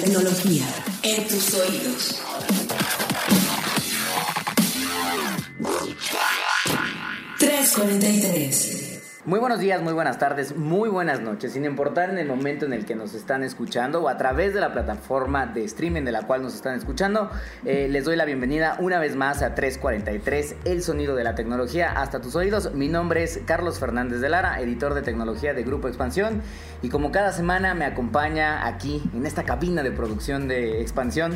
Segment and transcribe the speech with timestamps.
[0.00, 0.66] tecnología
[1.02, 2.16] en tus oídos.
[7.38, 8.85] ...343...
[9.26, 12.72] Muy buenos días, muy buenas tardes, muy buenas noches, sin importar en el momento en
[12.72, 16.22] el que nos están escuchando o a través de la plataforma de streaming de la
[16.22, 17.28] cual nos están escuchando,
[17.64, 21.90] eh, les doy la bienvenida una vez más a 343, el sonido de la tecnología.
[21.90, 22.72] Hasta tus oídos.
[22.72, 26.40] Mi nombre es Carlos Fernández de Lara, editor de tecnología de Grupo Expansión.
[26.82, 31.32] Y como cada semana me acompaña aquí en esta cabina de producción de Expansión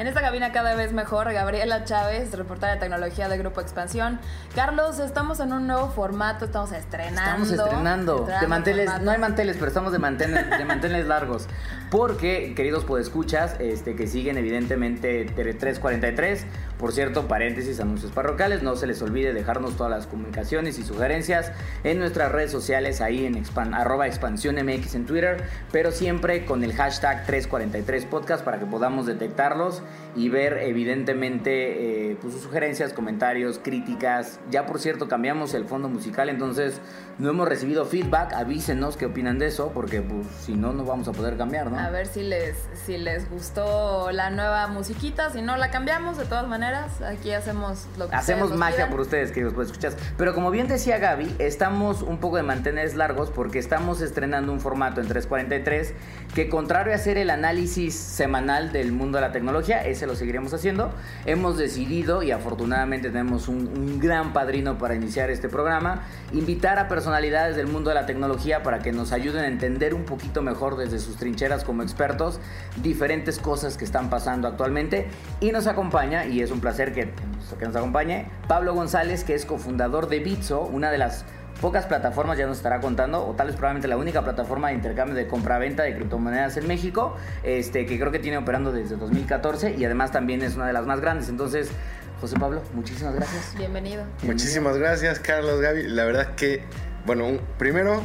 [0.00, 4.18] en esta cabina cada vez mejor, Gabriela Chávez, reportera de tecnología de Grupo Expansión.
[4.54, 7.44] Carlos, estamos en un nuevo formato, estamos estrenando.
[7.44, 8.26] Estamos estrenando.
[8.40, 11.48] De manteles, no hay manteles, pero estamos de manteles, de manteles largos.
[11.90, 16.46] Porque, queridos podescuchas, este, que siguen evidentemente 343,
[16.78, 21.52] por cierto, paréntesis, anuncios parroquiales, no se les olvide dejarnos todas las comunicaciones y sugerencias
[21.84, 26.72] en nuestras redes sociales, ahí en arroba expansión MX en Twitter, pero siempre con el
[26.72, 29.82] hashtag 343 podcast para que podamos detectarlos
[30.16, 34.40] y ver evidentemente eh, pues, sus sugerencias, comentarios, críticas.
[34.50, 36.80] Ya por cierto cambiamos el fondo musical, entonces
[37.20, 38.32] no hemos recibido feedback.
[38.32, 41.78] Avísenos qué opinan de eso, porque pues, si no, no vamos a poder cambiar, ¿no?
[41.78, 46.24] A ver si les, si les gustó la nueva musiquita, si no la cambiamos, de
[46.24, 49.96] todas maneras, aquí hacemos lo que Hacemos magia por ustedes, que después escuchas.
[50.16, 54.60] Pero como bien decía Gaby, estamos un poco de mantener largos porque estamos estrenando un
[54.60, 55.92] formato en 343
[56.34, 60.54] que contrario a hacer el análisis semanal del mundo de la tecnología, ese lo seguiremos
[60.54, 60.92] haciendo,
[61.26, 66.88] hemos decidido, y afortunadamente tenemos un, un gran padrino para iniciar este programa, invitar a
[67.10, 70.76] personalidades del mundo de la tecnología para que nos ayuden a entender un poquito mejor
[70.76, 72.38] desde sus trincheras como expertos
[72.84, 75.08] diferentes cosas que están pasando actualmente.
[75.40, 77.12] Y nos acompaña, y es un placer que,
[77.58, 81.24] que nos acompañe, Pablo González, que es cofundador de Bitso, una de las
[81.60, 85.16] pocas plataformas, ya nos estará contando, o tal vez probablemente la única plataforma de intercambio
[85.16, 89.84] de compra-venta de criptomonedas en México, este, que creo que tiene operando desde 2014 y
[89.84, 91.28] además también es una de las más grandes.
[91.28, 91.72] Entonces,
[92.20, 93.56] José Pablo, muchísimas gracias.
[93.56, 94.04] Bienvenido.
[94.22, 95.88] Muchísimas gracias, Carlos, Gaby.
[95.88, 96.62] La verdad que,
[97.06, 98.02] bueno, primero,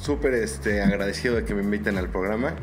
[0.00, 2.54] súper este, agradecido de que me inviten al programa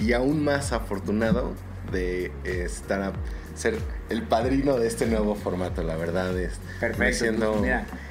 [0.00, 1.54] y aún más afortunado
[1.92, 3.12] de eh, estar a
[3.54, 6.58] ser el padrino de este nuevo formato, la verdad es.
[6.80, 7.18] Perfecto.
[7.18, 7.62] siendo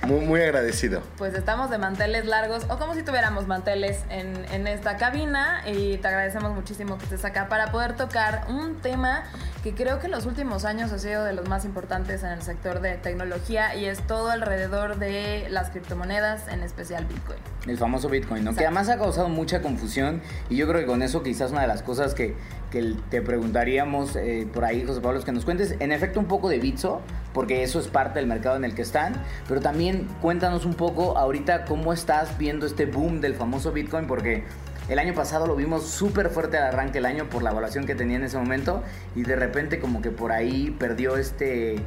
[0.03, 1.01] muy, muy agradecido.
[1.17, 5.97] Pues estamos de manteles largos, o como si tuviéramos manteles en, en esta cabina, y
[5.97, 9.23] te agradecemos muchísimo que estés acá para poder tocar un tema
[9.63, 12.41] que creo que en los últimos años ha sido de los más importantes en el
[12.41, 17.39] sector de tecnología y es todo alrededor de las criptomonedas, en especial Bitcoin.
[17.65, 18.55] El famoso Bitcoin, ¿no?
[18.55, 21.67] Que además ha causado mucha confusión y yo creo que con eso quizás una de
[21.67, 22.35] las cosas que,
[22.71, 26.25] que te preguntaríamos eh, por ahí, José Pablo, es que nos cuentes en efecto un
[26.25, 27.01] poco de Bitso,
[27.33, 29.13] porque eso es parte del mercado en el que están,
[29.47, 34.43] pero también cuéntanos un poco ahorita cómo estás viendo este boom del famoso Bitcoin, porque
[34.89, 37.95] el año pasado lo vimos súper fuerte al arranque el año por la evaluación que
[37.95, 38.83] tenía en ese momento
[39.15, 41.77] y de repente como que por ahí perdió este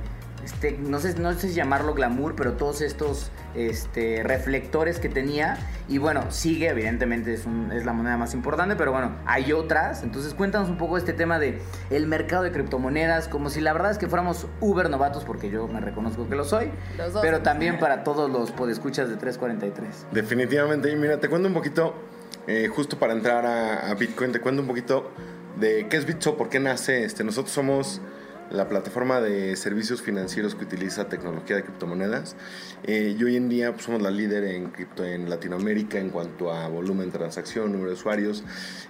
[0.45, 5.59] este, no, sé, no sé si llamarlo glamour, pero todos estos este, reflectores que tenía.
[5.89, 10.03] Y bueno, sigue, evidentemente es, es, la moneda más importante, pero bueno, hay otras.
[10.03, 13.91] Entonces cuéntanos un poco este tema de el mercado de criptomonedas, como si la verdad
[13.91, 16.71] es que fuéramos uber novatos, porque yo me reconozco que lo soy,
[17.21, 20.07] pero también para todos los podescuchas de 343.
[20.13, 21.95] Definitivamente, y mira, te cuento un poquito,
[22.47, 25.11] eh, justo para entrar a, a, Bitcoin, te cuento un poquito
[25.59, 27.05] de qué es Bitso, por qué nace.
[27.05, 28.01] Este, nosotros somos
[28.51, 32.37] la plataforma de servicios financieros que utiliza tecnología de criptomonedas.
[32.85, 36.53] Eh, y hoy en día pues, somos la líder en, cripto, en Latinoamérica en cuanto
[36.53, 38.45] a volumen de transacción, número de usuarios.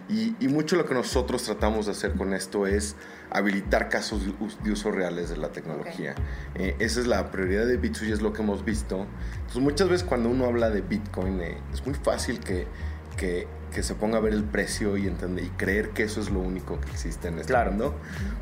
[0.09, 2.97] Y, y, mucho lo que nosotros tratamos de hacer con esto es
[3.31, 6.15] habilitar casos de, uso reales de la tecnología.
[6.55, 6.69] Okay.
[6.69, 9.07] Eh, esa es la prioridad de Bitsu y es lo que hemos visto.
[9.35, 12.67] Entonces muchas veces cuando uno habla de Bitcoin eh, es muy fácil que,
[13.17, 16.31] que que se ponga a ver el precio y, entender, y creer que eso es
[16.31, 17.71] lo único que existe en este claro.
[17.71, 17.95] mundo.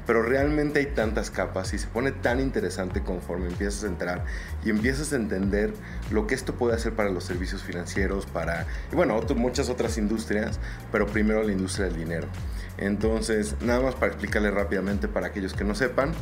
[0.06, 4.24] Pero realmente hay tantas capas y se pone tan interesante conforme empiezas a entrar
[4.64, 5.72] y empiezas a entender
[6.10, 9.98] lo que esto puede hacer para los servicios financieros, para, y bueno, otro, muchas otras
[9.98, 10.58] industrias,
[10.90, 12.28] pero primero la industria del dinero.
[12.78, 16.12] Entonces, nada más para explicarle rápidamente para aquellos que no sepan,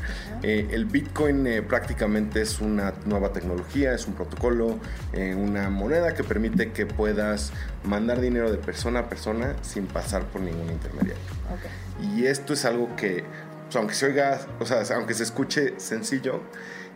[0.43, 4.79] eh, el Bitcoin eh, prácticamente es una nueva tecnología, es un protocolo,
[5.13, 7.53] eh, una moneda que permite que puedas
[7.85, 11.23] mandar dinero de persona a persona sin pasar por ningún intermediario.
[11.59, 12.17] Okay.
[12.17, 13.25] Y esto es algo que,
[13.65, 16.41] pues, aunque se oiga, o sea, aunque se escuche sencillo,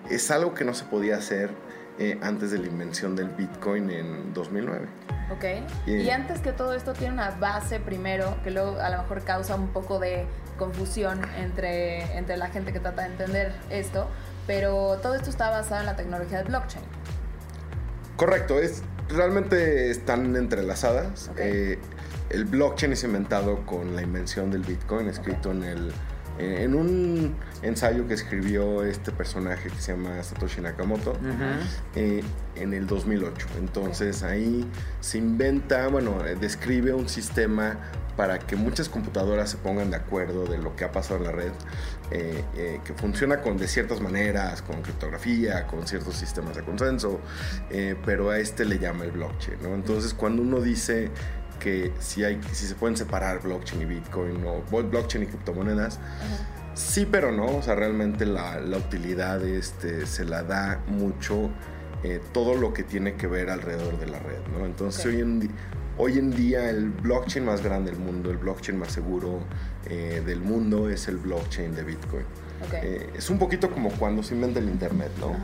[0.09, 1.51] es algo que no se podía hacer
[2.01, 4.87] eh, antes de la invención del Bitcoin en 2009.
[5.31, 5.45] Ok.
[5.87, 9.23] Y, y, antes que todo esto tiene una base primero que luego a lo mejor
[9.23, 10.27] causa un poco de
[10.59, 14.09] confusión entre, entre la gente que trata de entender esto,
[14.47, 16.85] pero todo esto está basado en la tecnología de blockchain.
[18.17, 21.29] Correcto, es, realmente están entrelazadas.
[21.29, 21.73] Okay.
[21.73, 21.79] Eh,
[22.31, 25.93] el blockchain es inventado con la invención del Bitcoin, escrito en el
[26.41, 31.17] en un ensayo que escribió este personaje que se llama Satoshi Nakamoto
[31.95, 32.23] eh,
[32.57, 33.47] en el 2008.
[33.59, 34.67] Entonces ahí
[35.01, 37.79] se inventa, bueno, eh, describe un sistema
[38.17, 41.33] para que muchas computadoras se pongan de acuerdo de lo que ha pasado en la
[41.33, 41.53] red,
[42.11, 47.21] que funciona con, de ciertas maneras, con criptografía, con ciertos sistemas de consenso,
[48.05, 49.63] pero a este le llama el blockchain.
[49.63, 49.75] ¿no?
[49.75, 51.11] Entonces cuando uno dice
[51.61, 56.01] que si, hay, si se pueden separar blockchain y Bitcoin o blockchain y criptomonedas.
[56.75, 57.47] Sí, pero no.
[57.59, 61.51] O sea, realmente la, la utilidad este, se la da mucho
[62.03, 64.41] eh, todo lo que tiene que ver alrededor de la red.
[64.57, 64.65] ¿no?
[64.65, 65.51] Entonces, hoy, en,
[65.99, 69.41] hoy en día el blockchain más grande del mundo, el blockchain más seguro
[69.87, 72.25] eh, del mundo es el blockchain de Bitcoin.
[72.83, 75.35] Eh, es un poquito como cuando se inventa el Internet, ¿no?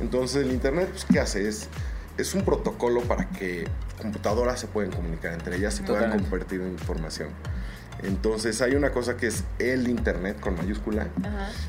[0.00, 1.48] Entonces, el Internet, pues, ¿qué hace?
[1.48, 1.68] Es
[2.18, 3.66] es un protocolo para que
[4.00, 7.28] computadoras se puedan comunicar entre ellas y puedan compartir información.
[8.02, 11.08] Entonces hay una cosa que es el Internet con mayúscula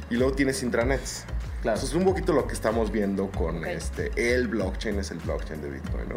[0.09, 1.25] y luego tienes intranets.
[1.61, 1.77] Claro.
[1.77, 5.61] Eso es un poquito lo que estamos viendo con este el blockchain, es el blockchain
[5.61, 6.15] de Bitcoin, ¿no?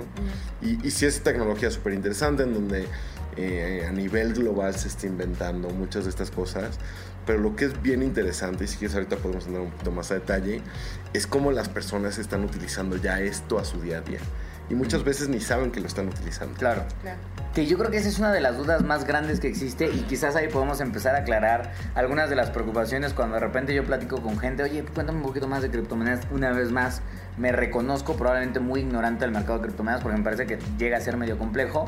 [0.61, 2.87] y, y sí es tecnología súper interesante en donde
[3.41, 6.77] eh, a nivel global se está inventando muchas de estas cosas,
[7.29, 10.11] pero lo que es bien interesante, y si quieres ahorita podemos entrar un poquito más
[10.11, 10.63] a detalle,
[11.13, 14.19] es cómo las personas están utilizando ya esto a su día a día.
[14.71, 16.55] Y muchas veces ni saben que lo están utilizando.
[16.55, 16.87] Claro.
[17.53, 20.05] Que yo creo que esa es una de las dudas más grandes que existe y
[20.09, 24.23] quizás ahí podemos empezar a aclarar algunas de las preocupaciones cuando de repente yo platico
[24.23, 26.27] con gente, oye, cuéntame un poquito más de criptomonedas.
[26.31, 27.03] Una vez más,
[27.37, 31.01] me reconozco probablemente muy ignorante del mercado de criptomonedas porque me parece que llega a
[31.03, 31.85] ser medio complejo.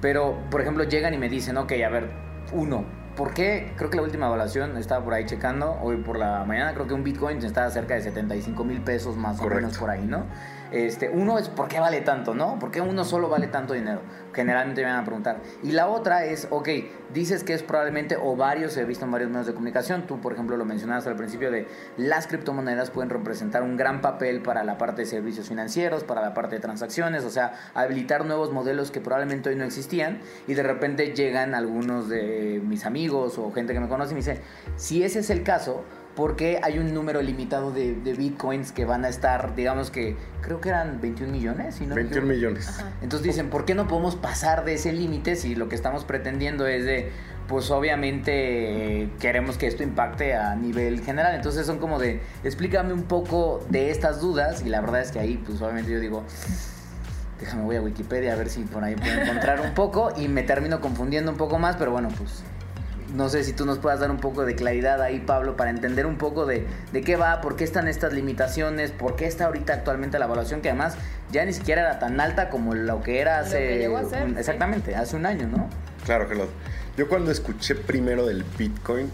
[0.00, 2.10] Pero, por ejemplo, llegan y me dicen, ok, a ver,
[2.52, 3.72] uno, ¿Por qué?
[3.76, 5.78] Creo que la última evaluación estaba por ahí checando.
[5.80, 9.40] Hoy por la mañana creo que un Bitcoin estaba cerca de 75 mil pesos más
[9.40, 10.24] o menos por ahí, ¿no?
[10.72, 12.58] Este, uno es ¿por qué vale tanto, no?
[12.58, 14.00] ¿Por qué uno solo vale tanto dinero?
[14.32, 15.38] Generalmente me van a preguntar.
[15.62, 16.68] Y la otra es, ok,
[17.12, 20.32] dices que es probablemente o varios, he visto en varios medios de comunicación, tú por
[20.32, 24.76] ejemplo lo mencionabas al principio de las criptomonedas pueden representar un gran papel para la
[24.76, 29.00] parte de servicios financieros, para la parte de transacciones, o sea, habilitar nuevos modelos que
[29.00, 30.18] probablemente hoy no existían
[30.48, 34.20] y de repente llegan algunos de mis amigos o gente que me conoce y me
[34.20, 34.40] dice,
[34.76, 35.84] si ese es el caso,
[36.14, 40.68] porque hay un número limitado de, bitcoins que van a estar, digamos que creo que
[40.68, 41.74] eran 21 millones.
[41.76, 42.84] ¿sí, 21 millones.
[43.02, 46.66] Entonces dicen, ¿por qué no podemos pasar de ese límite si lo que estamos pretendiendo
[46.66, 47.10] es de,
[47.48, 51.34] pues obviamente queremos que esto impacte a nivel general?
[51.34, 55.18] Entonces son como de, explícame un poco de estas dudas y la verdad es que
[55.18, 56.24] ahí, pues obviamente yo digo...
[57.40, 60.44] Déjame, voy a Wikipedia a ver si por ahí puedo encontrar un poco y me
[60.44, 62.44] termino confundiendo un poco más, pero bueno, pues
[63.14, 66.04] no sé si tú nos puedas dar un poco de claridad ahí, Pablo, para entender
[66.04, 69.72] un poco de, de qué va, por qué están estas limitaciones, por qué está ahorita
[69.72, 70.96] actualmente la evaluación, que además
[71.30, 73.84] ya ni siquiera era tan alta como lo que era hace...
[74.36, 75.70] exactamente, hace un año, ¿no?
[76.04, 76.48] Claro que lo...
[76.96, 79.10] Yo cuando escuché primero del Bitcoin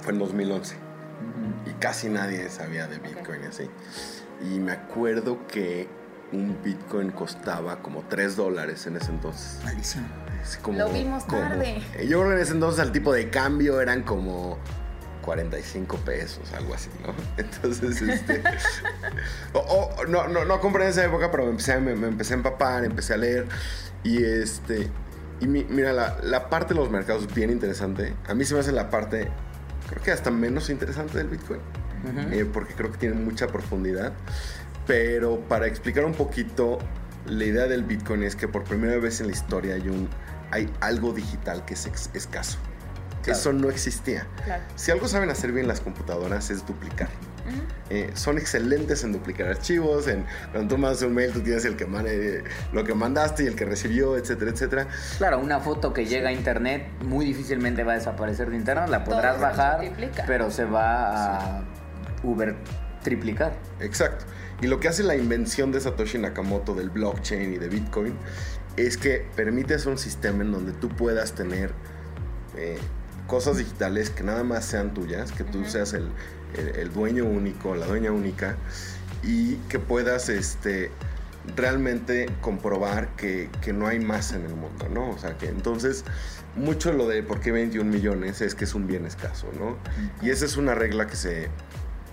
[0.00, 0.76] fue en 2011
[1.66, 3.68] y casi nadie sabía de Bitcoin así.
[4.42, 5.88] Y me acuerdo que
[6.32, 9.60] un Bitcoin costaba como 3 dólares en ese entonces.
[9.64, 10.06] Malísimo.
[10.72, 11.82] Lo vimos tarde.
[12.06, 14.58] Yo creo que en ese entonces el tipo de cambio eran como
[15.26, 17.12] 45 pesos, algo así, ¿no?
[17.36, 18.42] Entonces, este...
[20.08, 23.14] no, no, no compré en esa época, pero me empecé, me, empecé a empapar, empecé
[23.14, 23.46] a leer
[24.02, 24.88] y este...
[25.38, 28.14] Y mira, la, la, parte de los mercados es bien interesante.
[28.26, 29.28] A mí se me hace la parte,
[29.90, 31.60] creo que hasta menos interesante del Bitcoin,
[32.32, 34.14] eh, porque creo que tiene mucha profundidad.
[34.86, 36.78] Pero para explicar un poquito,
[37.26, 40.08] la idea del Bitcoin es que por primera vez en la historia hay un
[40.50, 42.58] hay algo digital que es escaso.
[43.26, 44.26] Eso no existía.
[44.76, 47.08] Si algo saben hacer bien las computadoras es duplicar.
[47.90, 51.76] Eh, son excelentes en duplicar archivos, en cuando tú mandas un mail tú tienes el
[51.76, 54.88] que mande, lo que mandaste y el que recibió, etcétera, etcétera.
[55.18, 59.04] Claro, una foto que llega a internet muy difícilmente va a desaparecer de internet, la
[59.04, 59.80] podrás bajar,
[60.26, 61.64] pero se va a
[62.24, 62.56] Uber
[63.04, 63.52] triplicar.
[63.78, 64.24] Exacto.
[64.60, 68.14] Y lo que hace la invención de Satoshi Nakamoto del blockchain y de Bitcoin
[68.76, 71.72] es que permite hacer un sistema en donde tú puedas tener
[72.56, 72.78] eh,
[73.26, 76.10] cosas digitales que nada más sean tuyas, que tú seas el,
[76.94, 78.56] dueño único, la dueña única,
[79.22, 80.90] y que puedas este,
[81.54, 85.10] realmente comprobar que, no hay más en el mundo, ¿no?
[85.10, 86.04] O sea, que entonces
[86.54, 89.76] mucho lo de por qué 21 millones es que es un bien escaso, ¿no?
[90.24, 91.48] Y esa es una regla que se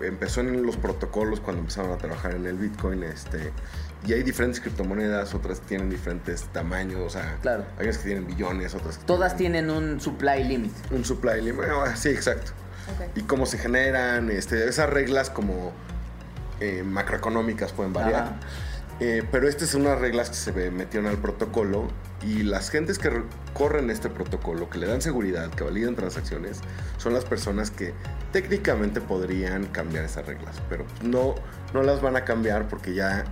[0.00, 3.52] empezó en los protocolos cuando empezaron a trabajar en el Bitcoin, este,
[4.06, 7.64] y hay diferentes criptomonedas, otras tienen diferentes tamaños, o sea, claro.
[7.78, 10.72] hay unas que tienen billones, otras que Todas tienen, un supply limit.
[10.90, 11.64] Un supply limit,
[11.96, 12.52] sí, exacto.
[13.14, 15.72] Y cómo se generan, este, esas reglas como
[16.60, 18.34] eh, macroeconómicas pueden variar.
[19.00, 21.88] Eh, pero estas son unas reglas que se metieron al protocolo
[22.22, 26.60] y las gentes que re- corren este protocolo, que le dan seguridad, que validan transacciones,
[26.98, 27.92] son las personas que
[28.32, 31.34] técnicamente podrían cambiar esas reglas, pero no,
[31.72, 33.24] no las van a cambiar porque ya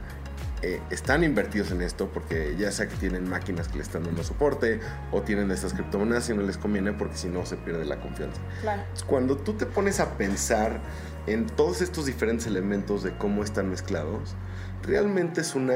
[0.63, 4.23] eh, están invertidos en esto, porque ya sea que tienen máquinas que le están dando
[4.23, 8.01] soporte o tienen estas criptomonedas y no les conviene porque si no se pierde la
[8.01, 8.41] confianza.
[8.61, 8.83] Claro.
[9.07, 10.81] Cuando tú te pones a pensar
[11.27, 14.37] en todos estos diferentes elementos de cómo están mezclados,
[14.83, 15.75] realmente es una,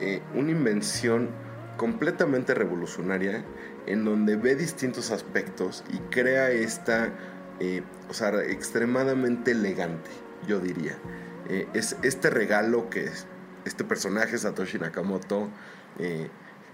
[0.00, 1.30] eh, una invención
[1.76, 3.44] completamente revolucionaria
[3.86, 7.10] en donde ve distintos aspectos y crea esta,
[7.60, 10.10] eh, o sea, extremadamente elegante,
[10.46, 10.98] yo diría.
[11.48, 13.26] Eh, es este regalo que es
[13.68, 15.48] este personaje, Satoshi Nakamoto,
[15.98, 16.28] eh,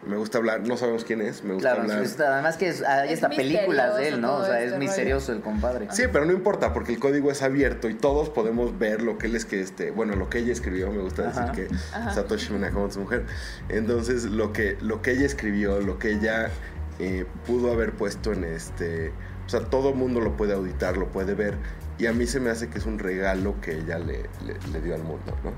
[0.06, 2.02] me gusta hablar, no sabemos quién es, me gusta Claro, hablar...
[2.02, 4.34] es- además que es- hay Es hasta películas de él, ¿no?
[4.36, 5.88] O sea, es este misterioso el compadre.
[5.92, 9.28] Sí, pero no importa porque el código es abierto y todos podemos ver lo que
[9.28, 11.46] él es que este, bueno, lo que ella escribió, me gusta Ajá.
[11.46, 12.12] decir que Ajá.
[12.12, 13.24] Satoshi Nakamoto es mujer.
[13.70, 16.50] Entonces, lo que lo que ella escribió, lo que ella
[16.98, 19.10] eh, pudo haber puesto en este,
[19.46, 21.54] o sea, todo mundo lo puede auditar, lo puede ver
[21.98, 24.80] y a mí se me hace que es un regalo que ella le, le- le
[24.80, 25.52] dio al mundo, ¿no?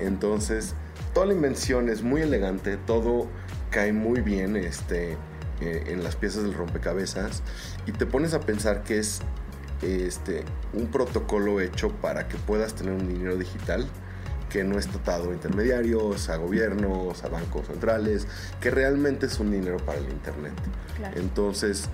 [0.00, 0.74] Entonces,
[1.14, 3.26] toda la invención es muy elegante, todo
[3.70, 5.16] cae muy bien este,
[5.60, 7.42] eh, en las piezas del rompecabezas
[7.86, 9.20] y te pones a pensar que es
[9.82, 13.86] este, un protocolo hecho para que puedas tener un dinero digital
[14.48, 18.26] que no está atado a intermediarios, a gobiernos, a bancos centrales,
[18.60, 20.52] que realmente es un dinero para el Internet.
[20.96, 21.18] Claro.
[21.18, 21.88] Entonces,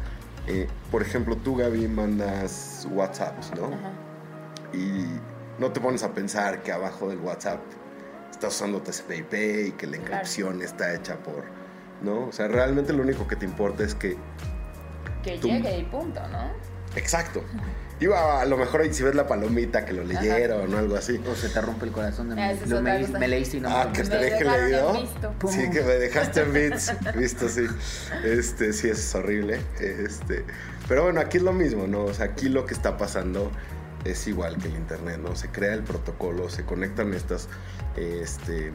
[0.46, 3.66] eh, por ejemplo, tú, Gaby, mandas WhatsApps, ¿no?
[3.66, 3.92] Ajá.
[4.72, 5.06] y
[5.58, 7.60] no te pones a pensar que abajo del WhatsApp
[8.30, 11.44] estás usando TCP/IP y que la encripción está hecha por,
[12.02, 12.28] ¿no?
[12.28, 14.16] O sea, realmente lo único que te importa es que,
[15.22, 16.50] Que Tú- llegue y punto, ¿no?
[16.96, 17.44] exacto.
[18.00, 21.20] Iba a lo mejor ahí si ves la palomita que lo leyeron o algo así.
[21.30, 23.68] O se te rompe el corazón de Ah, es lo me, me leíste y no
[23.68, 25.06] Ah, me que te dejaron leído.
[25.48, 27.66] Sí, que me dejaste en bits, visto sí.
[28.24, 29.60] Este, sí, eso es horrible.
[29.80, 30.44] Este,
[30.88, 32.04] pero bueno, aquí es lo mismo, ¿no?
[32.04, 33.52] O sea, aquí lo que está pasando
[34.04, 35.36] es igual que el internet, ¿no?
[35.36, 37.48] Se crea el protocolo, se conectan estas,
[37.96, 38.72] este,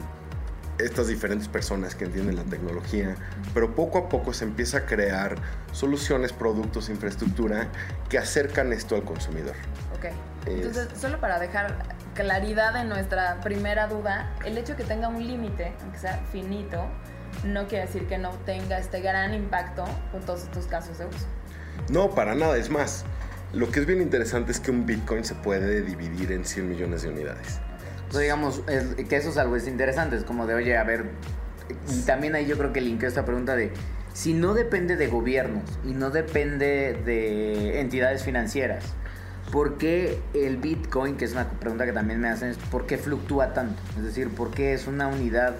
[0.78, 3.16] estas diferentes personas que entienden la tecnología,
[3.54, 5.36] pero poco a poco se empieza a crear
[5.72, 7.68] soluciones, productos, infraestructura
[8.08, 9.54] que acercan esto al consumidor.
[9.96, 10.06] Ok.
[10.46, 11.76] Entonces, solo para dejar
[12.14, 16.84] claridad en nuestra primera duda, el hecho de que tenga un límite, aunque sea finito,
[17.44, 21.26] no quiere decir que no tenga este gran impacto con todos estos casos de uso.
[21.90, 23.04] No, para nada, es más.
[23.52, 27.02] Lo que es bien interesante es que un Bitcoin se puede dividir en 100 millones
[27.02, 27.60] de unidades.
[28.10, 28.62] Sea, digamos,
[29.08, 31.06] que eso es algo es interesante, es como de, oye, a ver,
[31.90, 33.72] y también ahí yo creo que linkeo esta pregunta de,
[34.14, 38.84] si no depende de gobiernos y no depende de entidades financieras,
[39.52, 42.98] ¿por qué el Bitcoin, que es una pregunta que también me hacen, es por qué
[42.98, 43.80] fluctúa tanto?
[43.96, 45.54] Es decir, ¿por qué es una unidad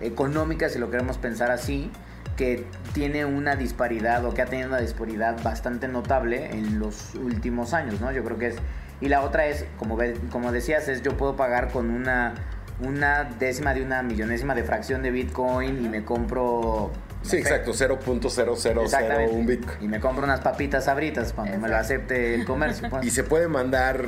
[0.00, 1.90] económica, si lo queremos pensar así,
[2.36, 7.74] que tiene una disparidad o que ha tenido una disparidad bastante notable en los últimos
[7.74, 8.10] años, ¿no?
[8.12, 8.56] Yo creo que es...
[9.02, 12.34] Y la otra es, como, ve- como decías, es yo puedo pagar con una,
[12.80, 16.90] una décima de una millonésima de fracción de Bitcoin y me compro...
[17.22, 19.32] Sí, exacto, 0.000 Exactamente.
[19.34, 19.76] un Bitcoin.
[19.80, 22.88] Y me compro unas papitas sabritas cuando me lo acepte el comercio.
[22.90, 23.04] pues.
[23.06, 24.04] Y se puede mandar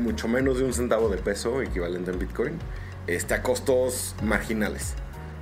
[0.00, 2.58] mucho menos de un centavo de peso, equivalente en Bitcoin,
[3.08, 4.94] este, a costos marginales,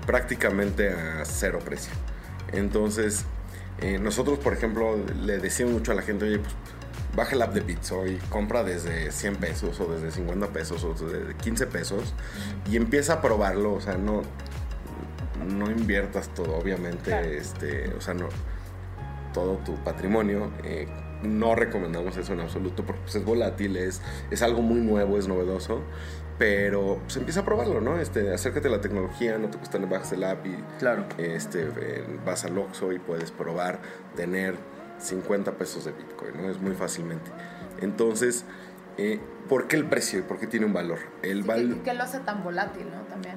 [0.07, 1.93] prácticamente a cero precio.
[2.53, 3.25] Entonces,
[3.81, 6.55] eh, nosotros, por ejemplo, le decimos mucho a la gente, oye, pues
[7.17, 10.95] baja la app de Bitso y compra desde 100 pesos o desde 50 pesos o
[10.95, 12.15] desde 15 pesos
[12.71, 14.23] y empieza a probarlo, o sea, no,
[15.47, 17.27] no inviertas todo, obviamente, Claro.
[17.29, 18.29] este, o sea, no,
[19.35, 20.51] todo tu patrimonio.
[20.65, 20.89] eh,
[21.23, 24.01] no recomendamos eso en absoluto porque pues, es volátil, es,
[24.31, 25.83] es algo muy nuevo, es novedoso.
[26.39, 27.99] Pero pues empieza a probarlo, ¿no?
[27.99, 31.05] Este, acércate a la tecnología, no te cuesta bajas el app y Claro.
[31.19, 33.81] este, eh, vas al Oxxo y puedes probar
[34.17, 34.55] tener
[35.01, 36.51] 50 pesos de Bitcoin, ¿no?
[36.51, 37.31] Es muy fácilmente.
[37.81, 38.45] Entonces,
[38.99, 40.99] eh, ¿por qué el precio y por qué tiene un valor?
[41.23, 43.03] El Sí, val- lo hace tan volátil, ¿no?
[43.09, 43.37] También.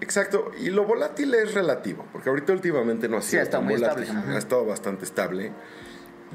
[0.00, 4.34] Exacto, y lo volátil es relativo, porque ahorita últimamente no ha sido tan volátil, estable.
[4.34, 5.52] Ha estado bastante estable.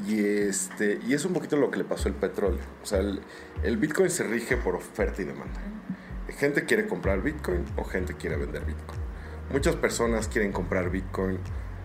[0.08, 2.62] Y este y es un poquito lo que le pasó al petróleo.
[2.82, 3.22] O sea, el,
[3.64, 5.60] el Bitcoin se rige por oferta y demanda.
[6.38, 9.00] Gente quiere comprar Bitcoin o gente quiere vender Bitcoin.
[9.52, 11.40] Muchas personas quieren comprar Bitcoin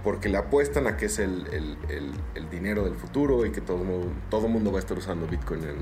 [0.04, 3.61] porque le apuestan a que es el, el- el- el dinero del futuro y que
[3.61, 5.76] todo mundo, todo mundo va a estar usando Bitcoin en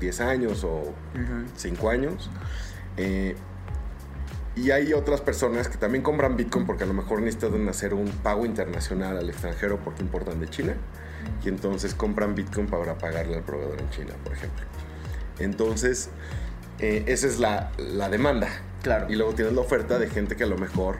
[0.00, 1.44] 10 años o Ujú.
[1.56, 2.30] 5 años.
[2.96, 3.36] Eh,
[4.56, 8.08] y hay otras personas que también compran Bitcoin porque a lo mejor necesitan hacer un
[8.08, 10.74] pago internacional al extranjero porque importan de China.
[11.44, 14.64] Y entonces compran Bitcoin para pagarle al proveedor en China, por ejemplo.
[15.38, 16.10] Entonces,
[16.80, 18.48] eh, esa es la, la demanda.
[18.82, 19.06] Claro.
[19.08, 20.96] Y luego tienes la oferta de gente que a lo mejor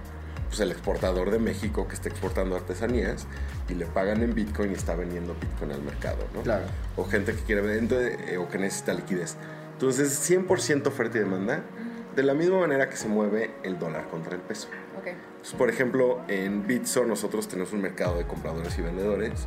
[0.48, 3.26] pues, el exportador de México que está exportando artesanías
[3.68, 6.42] y le pagan en Bitcoin y está vendiendo Bitcoin al mercado, ¿no?
[6.42, 6.64] Claro.
[6.96, 9.36] O gente que quiere vender eh, o que necesita liquidez.
[9.72, 11.62] Entonces, 100% oferta y demanda,
[12.16, 14.68] de la misma manera que se mueve el dólar contra el peso.
[14.98, 15.06] Ok.
[15.06, 19.46] Entonces, por ejemplo, en Bitso nosotros tenemos un mercado de compradores y vendedores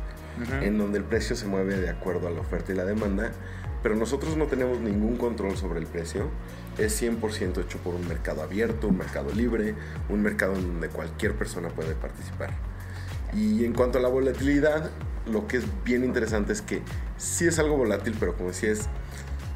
[0.62, 3.30] en donde el precio se mueve de acuerdo a la oferta y la demanda,
[3.82, 6.30] pero nosotros no tenemos ningún control sobre el precio.
[6.78, 9.74] Es 100% hecho por un mercado abierto, un mercado libre,
[10.08, 12.50] un mercado en donde cualquier persona puede participar.
[13.34, 14.90] Y en cuanto a la volatilidad,
[15.26, 16.82] lo que es bien interesante es que
[17.16, 18.88] sí es algo volátil, pero como decía, es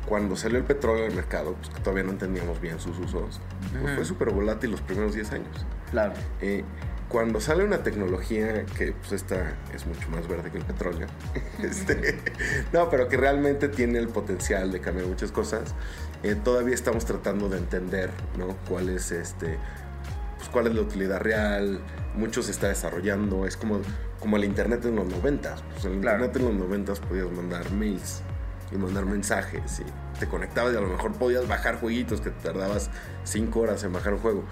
[0.06, 3.40] cuando salió el petróleo al mercado, pues que todavía no entendíamos bien sus usos,
[3.80, 5.66] pues fue súper volátil los primeros 10 años.
[5.90, 6.14] Claro.
[6.40, 6.64] Eh,
[7.09, 11.07] cuando sale una tecnología que pues esta es mucho más verde que el petróleo,
[11.63, 12.19] este,
[12.73, 15.75] no, pero que realmente tiene el potencial de cambiar muchas cosas,
[16.23, 18.57] eh, todavía estamos tratando de entender ¿no?
[18.69, 19.59] cuál es este
[20.37, 21.81] pues, cuál es la utilidad real,
[22.15, 23.81] mucho se está desarrollando, es como,
[24.21, 26.25] como el internet en los 90, pues el Claro.
[26.25, 28.23] internet en los 90 podías mandar mails
[28.73, 32.43] y mandar mensajes y te conectabas y a lo mejor podías bajar jueguitos que te
[32.43, 32.91] tardabas
[33.25, 34.45] 5 horas en bajar un juego.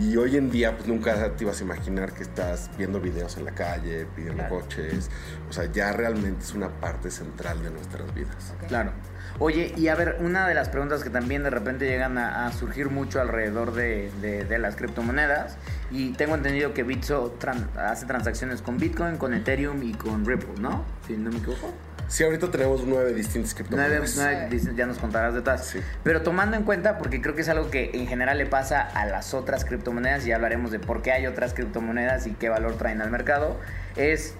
[0.00, 3.44] Y hoy en día, pues nunca te ibas a imaginar que estás viendo videos en
[3.44, 4.60] la calle, pidiendo Claro.
[4.60, 5.10] coches.
[5.48, 8.54] O sea, ya realmente es una parte central de nuestras vidas.
[8.66, 8.92] Claro.
[9.38, 12.52] Oye, y a ver, una de las preguntas que también de repente llegan a, a
[12.52, 15.56] surgir mucho alrededor de, de- de las criptomonedas,
[15.90, 20.60] y tengo entendido que Bitso tran- hace transacciones con Bitcoin, con Ethereum y con Ripple,
[20.60, 20.84] ¿no?
[21.06, 21.72] Si no me equivoco.
[22.10, 24.16] Sí, ahorita tenemos nueve distintas criptomonedas.
[24.16, 25.64] nueve, ya nos contarás detrás.
[25.64, 25.78] Sí.
[26.02, 29.06] Pero tomando en cuenta, porque creo que es algo que en general le pasa a
[29.06, 32.76] las otras criptomonedas, y ya hablaremos de por qué hay otras criptomonedas y qué valor
[32.76, 33.56] traen al mercado,
[33.94, 34.34] es,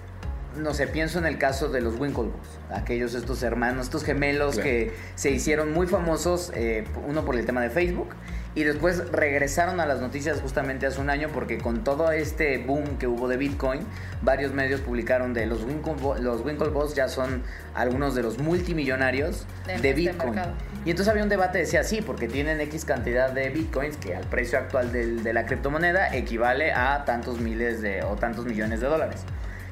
[0.57, 4.69] no sé, pienso en el caso de los Winklevoss, aquellos estos hermanos, estos gemelos Claro.
[4.69, 8.09] que se hicieron muy famosos, eh, uno por el tema de Facebook,
[8.53, 12.97] y después regresaron a las noticias justamente hace un año porque con todo este boom
[12.97, 13.81] que hubo de Bitcoin,
[14.21, 19.75] varios medios publicaron de los Winklevoss, los Winklevoss ya son algunos de los multimillonarios de
[19.75, 20.31] este Bitcoin.
[20.35, 20.53] mercado.
[20.83, 24.25] Y entonces había un debate, decía sí, porque tienen X cantidad de Bitcoins que al
[24.25, 28.87] precio actual del- de la criptomoneda equivale a tantos miles de o tantos millones de
[28.87, 29.21] dólares.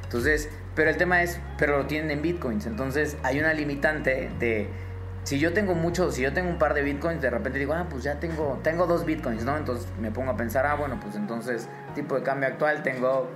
[0.03, 2.65] Entonces, pero el tema es, pero lo tienen en Bitcoins.
[2.65, 4.69] Entonces hay una limitante de
[5.23, 7.85] si yo tengo mucho, si yo tengo un par de bitcoins, de repente digo, ah,
[7.89, 9.57] pues ya tengo, tengo dos bitcoins, ¿no?
[9.57, 13.27] Entonces me pongo a pensar, ah, bueno, pues entonces, tipo de cambio actual, tengo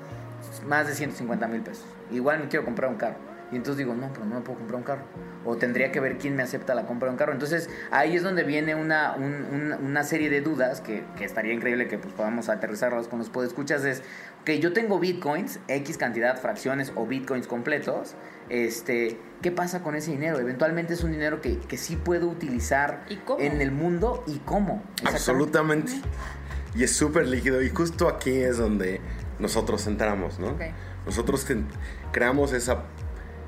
[0.65, 1.85] más de 150 mil pesos.
[2.11, 3.15] Igual me quiero comprar un carro.
[3.51, 5.03] Y entonces digo, no, pero no me puedo comprar un carro.
[5.45, 7.33] O tendría que ver quién me acepta la compra de un carro.
[7.33, 11.53] Entonces ahí es donde viene una, un- un- una serie de dudas que, que estaría
[11.53, 13.85] increíble que pues, podamos aterrizarlas con los podescuchas.
[13.85, 14.01] Es
[14.43, 18.15] que yo tengo bitcoins, X cantidad, fracciones o bitcoins completos.
[18.49, 20.39] Este, ¿Qué pasa con ese dinero?
[20.39, 23.41] Eventualmente es un dinero que, que sí puedo utilizar ¿Y cómo?
[23.41, 24.83] en el mundo y cómo.
[25.05, 25.91] Absolutamente.
[26.75, 27.61] Y es súper líquido.
[27.61, 29.01] Y justo aquí es donde
[29.39, 30.55] nosotros entramos, ¿no?
[31.05, 31.45] Nosotros
[32.11, 32.83] creamos esa,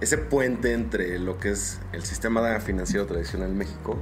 [0.02, 3.98] ese puente entre lo que es el sistema financiero tradicional en México,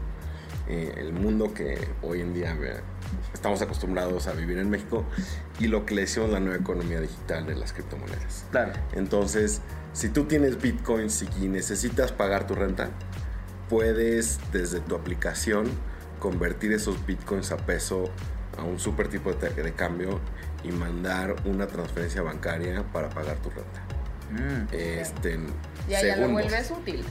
[0.67, 2.81] eh, el mundo que hoy en día eh,
[3.33, 5.05] estamos acostumbrados a vivir en México,
[5.59, 8.45] y lo que le decimos la nueva economía digital de las criptomonedas.
[8.49, 8.73] Claro.
[8.93, 9.61] Entonces,
[9.93, 12.89] si tú tienes bitcoins y necesitas pagar tu renta,
[13.69, 15.67] puedes desde tu aplicación
[16.19, 18.05] convertir esos bitcoins a peso
[18.57, 20.19] a un super tipo de, cambio
[20.63, 23.81] y mandar una transferencia bancaria para pagar tu renta.
[24.31, 24.73] Mm.
[24.73, 25.39] Este,
[25.87, 27.03] Ya, ya lo vuelves útil.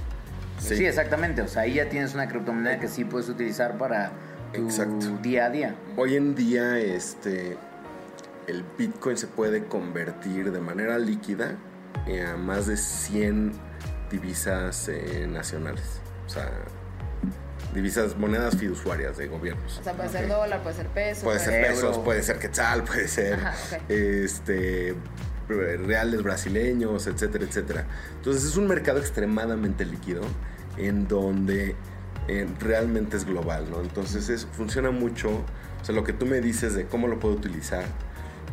[0.59, 0.77] Sí.
[0.77, 0.87] Sí.
[0.87, 1.43] exactamente.
[1.43, 4.13] O sea, ahí ya tienes una criptomoneda que sí puedes utilizar para
[4.53, 5.19] tu Exacto.
[5.23, 5.75] día a día.
[5.97, 7.57] Hoy en día, este,
[8.47, 11.57] el Bitcoin se puede convertir de manera líquida
[12.07, 13.53] a más de 100
[14.11, 16.01] divisas eh, nacionales.
[16.27, 16.51] O sea,
[17.75, 19.79] divisas, monedas fiduciarias de gobiernos.
[19.79, 21.25] O sea, puede ser dólar, puede ser peso.
[21.25, 21.69] Puede ser Euro.
[21.69, 23.55] pesos, puede ser quetzal, puede ser Ajá,
[23.89, 24.95] este
[25.49, 27.87] reales brasileños, etcétera, etcétera.
[28.17, 30.23] Entonces es un mercado extremadamente líquido
[30.77, 31.75] en donde
[32.29, 33.81] eh, realmente es global, ¿no?
[33.81, 37.35] Entonces es, funciona mucho, o sea, lo que tú me dices de cómo lo puedo
[37.35, 37.85] utilizar,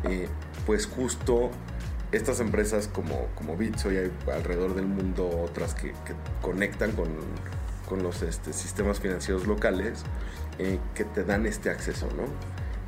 [0.04, 0.28] eh,
[0.65, 1.52] pues justo
[2.12, 5.93] estas empresas como, como Bitso y hay alrededor del mundo otras que,
[6.41, 7.08] conectan con,
[7.88, 10.04] con los este, sistemas financieros locales
[10.58, 12.24] eh, que te dan este acceso, ¿no?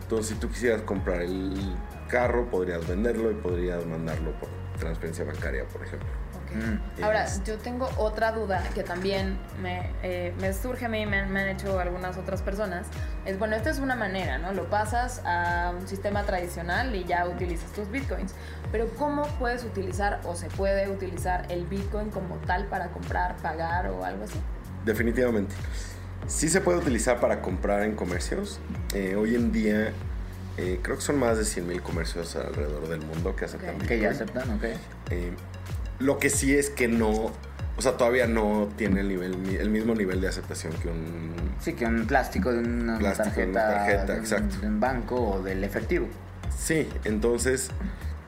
[0.02, 1.76] Entonces, si tú quisieras comprar el
[2.10, 6.10] carro, podrías venderlo y podrías mandarlo por transferencia bancaria, por ejemplo.
[6.54, 11.06] Mm, Ahora, es- yo tengo otra duda que también me, eh, me surge a mí,
[11.06, 12.88] me, han- me han hecho algunas otras personas.
[13.26, 14.52] Es, bueno, esta es una manera, ¿no?
[14.54, 18.34] Lo pasas a un sistema tradicional y ya utilizas tus bitcoins.
[18.72, 23.88] Pero ¿cómo puedes utilizar o se puede utilizar el bitcoin como tal para comprar, pagar
[23.88, 24.40] o algo así?
[24.86, 25.56] Definitivamente.
[26.28, 28.60] Sí se puede utilizar para comprar en comercios.
[28.94, 29.94] Eh, hoy en día
[30.58, 33.84] Eh, creo que son más de 100 mil comercios alrededor del mundo que aceptan Ok.
[33.84, 34.30] Que ya Bitcoin.
[34.30, 34.64] aceptan, ok.
[35.10, 35.32] Eh,
[36.02, 37.10] lo que sí es que no,
[37.78, 41.34] o sea, todavía no tiene el, nivel, el mismo nivel de aceptación que un...
[41.60, 44.58] Sí, que un plástico de una Plástico de tarjeta, una tarjeta, de un- exacto.
[44.62, 46.08] de un banco o del efectivo.
[46.58, 47.70] Sí, entonces,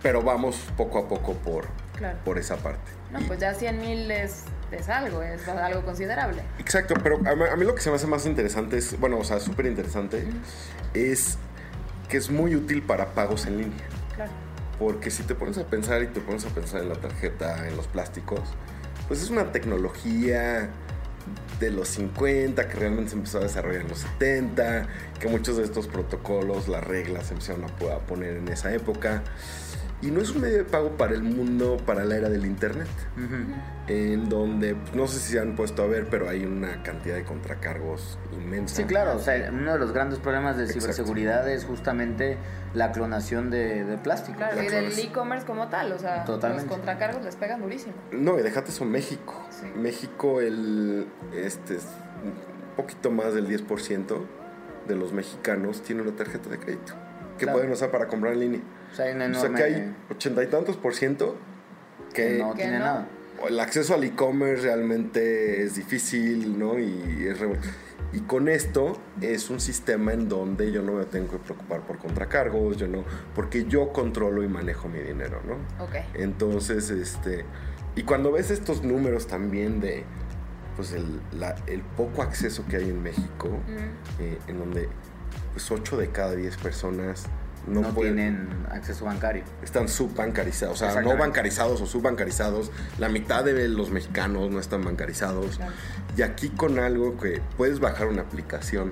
[0.01, 1.65] pero vamos poco a poco por,
[1.97, 2.17] Claro.
[2.25, 2.91] por esa parte.
[3.11, 6.41] No, Y- pues ya 100 mil es, es algo, es algo considerable.
[6.59, 9.17] Exacto, pero a mí, a mí lo que se me hace más interesante es, bueno,
[9.19, 10.25] o sea, súper interesante,
[10.93, 11.37] es
[12.09, 13.85] que es muy útil para pagos en línea.
[14.15, 14.31] Claro.
[14.79, 17.77] Porque si te pones a pensar y te pones a pensar en la tarjeta, en
[17.77, 18.41] los plásticos,
[19.07, 20.69] pues es una tecnología
[21.59, 24.87] de los 50 que realmente se empezó a desarrollar en los 70,
[25.19, 28.73] que muchos de estos protocolos, las reglas se empezaron a po- a poner en esa
[28.73, 29.23] época.
[30.03, 32.89] Y no es un medio de pago para el mundo, para la era del Internet,
[33.87, 37.15] en donde pues, no sé si se han puesto a ver, pero hay una cantidad
[37.15, 38.75] de contracargos inmensa.
[38.75, 40.81] Sí, claro, o sea, uno de los grandes problemas de Exacto.
[40.81, 42.37] ciberseguridad es justamente
[42.73, 44.37] la clonación de, de plástico.
[44.39, 46.65] Claro, La y del e-commerce como tal, o sea, Totalmente.
[46.65, 47.93] los contracargos les pegan durísimo.
[48.11, 49.41] No, y déjate eso, México.
[49.51, 49.67] Sí.
[49.75, 51.87] México, el, este, es
[52.23, 54.17] un poquito más del 10%
[54.87, 56.93] de los mexicanos tiene una tarjeta de crédito
[57.37, 57.57] que Claro.
[57.57, 58.61] pueden usar para comprar en línea.
[58.93, 59.57] O sea, hay una O sea enorme...
[59.57, 61.35] que hay ochenta y tantos por ciento
[62.13, 62.85] que que no que tiene no.
[62.85, 63.07] nada.
[63.49, 66.79] el acceso al e-commerce realmente es difícil, ¿no?
[66.79, 67.59] Y es re-
[68.13, 71.97] y con esto es un sistema en donde yo no me tengo que preocupar por
[71.97, 73.03] contracargos, yo no,
[73.33, 75.55] porque yo controlo y manejo mi dinero, ¿no?
[75.83, 75.95] Ok.
[76.13, 77.43] Entonces, este.
[77.95, 80.03] Y cuando ves estos números también de.
[80.75, 84.21] Pues el, la- el poco acceso que hay en México, Mm.
[84.21, 84.89] eh, en donde
[85.53, 87.25] pues 8 de cada 10 personas
[87.67, 89.43] no, No, pueden- tienen acceso bancario.
[89.63, 92.71] están subbancarizados, o sea, no bancarizados o subbancarizados.
[92.99, 95.57] La mitad de los mexicanos no están bancarizados.
[95.57, 95.71] Claro.
[96.17, 98.91] Y aquí con algo que puedes bajar una aplicación,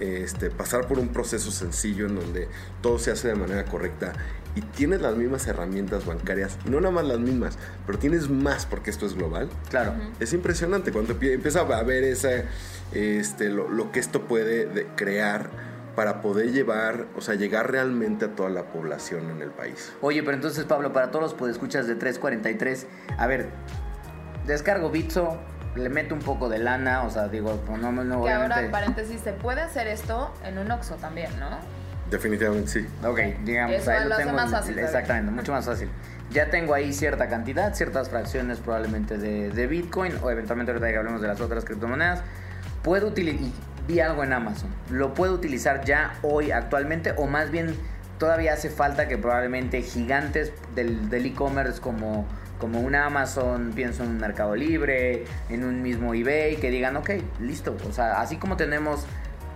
[0.00, 2.48] este, pasar por un proceso sencillo en donde
[2.82, 4.12] todo se hace de manera correcta
[4.56, 8.66] y tienes las mismas herramientas bancarias, y no nada más las mismas, pero tienes más
[8.66, 9.48] porque esto es global.
[9.68, 9.92] Claro.
[10.18, 12.30] Es impresionante cuando empie- empieza a ver esa,
[12.92, 15.50] este, lo, lo que esto puede de- crear
[15.96, 19.92] para poder llevar, o sea, llegar realmente a toda la población en el país.
[20.00, 22.86] Oye, pero entonces, Pablo, para todos los podescuchas de 343,
[23.18, 23.48] a ver,
[24.46, 25.38] descargo Bitso,
[25.76, 28.54] le meto un poco de lana, o sea, digo, pues no, no Que obviamente...
[28.54, 31.48] ahora, paréntesis, se puede hacer esto en un Oxxo también, ¿no?
[32.10, 32.86] Definitivamente sí.
[33.06, 34.36] Ok, digamos, Eso ahí lo lo hace tengo.
[34.36, 34.90] más en- fácil, ¿verdad?
[34.90, 35.88] exactamente, mucho más fácil.
[36.30, 40.96] Ya tengo ahí cierta cantidad, ciertas fracciones probablemente de, de Bitcoin, o eventualmente ahorita que
[40.96, 42.22] hablemos de las otras criptomonedas.
[42.82, 43.52] Puedo utilizar,
[43.98, 47.74] algo en Amazon, lo puedo utilizar ya hoy actualmente, o más bien
[48.18, 52.26] todavía hace falta que probablemente gigantes del e-commerce como,
[52.58, 57.10] como una Amazon, pienso en un Mercado Libre, en un mismo eBay, que digan, ok,
[57.40, 57.76] listo.
[57.88, 59.06] O sea, así como tenemos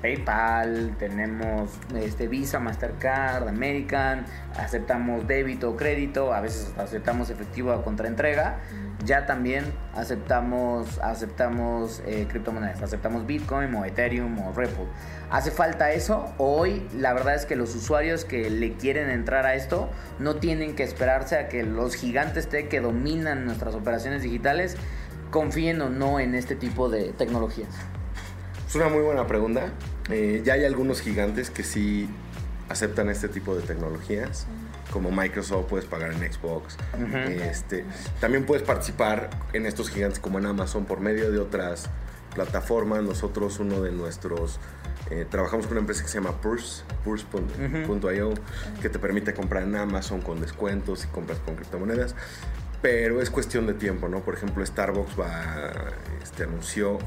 [0.04, 7.82] PayPal, tenemos este, Visa, Mastercard, American, aceptamos débito o crédito, a veces aceptamos efectivo a
[7.82, 8.60] contraentrega.
[9.06, 9.64] Ya también
[9.94, 14.84] aceptamos, aceptamos eh, criptomonedas, aceptamos Bitcoin o Ethereum o Ripple.
[15.30, 16.34] ¿Hace falta eso?
[16.36, 19.88] Hoy la verdad es que los usuarios que le quieren entrar a esto
[20.18, 24.76] no tienen que esperarse a que los gigantes que dominan nuestras operaciones digitales
[25.30, 27.70] confíen o no en este tipo de tecnologías.
[28.68, 29.72] Es una muy buena pregunta.
[30.10, 32.08] Eh, ya hay algunos gigantes que sí
[32.68, 34.46] aceptan este tipo de tecnologías.
[34.92, 36.76] Como Microsoft, puedes pagar en Xbox.
[37.42, 37.84] Este,
[38.20, 41.88] también puedes participar en estos gigantes como en Amazon por medio de otras
[42.34, 43.02] plataformas.
[43.02, 44.60] Nosotros, uno de nuestros.
[45.10, 48.34] eh, trabajamos con una empresa que se llama Purse, Purse.io,
[48.80, 52.14] que te permite comprar en Amazon con descuentos y compras con criptomonedas.
[52.80, 54.20] Pero es cuestión de tiempo, ¿no?
[54.20, 55.72] Por ejemplo, Starbucks va,
[56.22, 56.98] este, anunció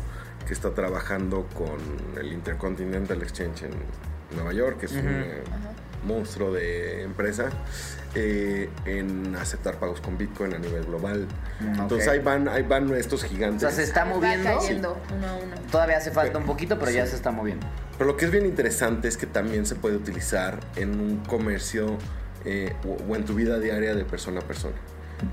[0.48, 1.78] que está trabajando con
[2.20, 3.72] el Intercontinental Exchange en
[4.36, 5.08] Nueva York, que es un Ujú.
[5.10, 5.44] eh,
[6.06, 7.50] monstruo de empresa,
[8.16, 11.28] eh, en aceptar pagos con Bitcoin a nivel global.
[11.60, 12.14] Mm, Entonces ok.
[12.14, 13.64] ahí van, ahí van estos gigantes.
[13.64, 14.58] O sea, se está moviendo.
[14.58, 15.56] cayendo uno a uno.
[15.72, 17.12] Todavía hace falta un poquito, pero ya Sí.
[17.12, 17.68] se está moviendo.
[17.98, 21.98] Pero lo que es bien interesante es que también se puede utilizar en un comercio
[22.46, 24.76] eh, o, o en tu vida diaria de persona a persona.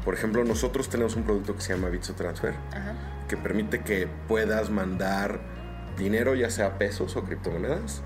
[0.04, 2.94] Por ejemplo, nosotros tenemos un producto que se llama Bitso Transfer, Ajá.
[3.28, 5.40] Que permite que puedas mandar
[5.96, 8.02] dinero, ya sea pesos o criptomonedas,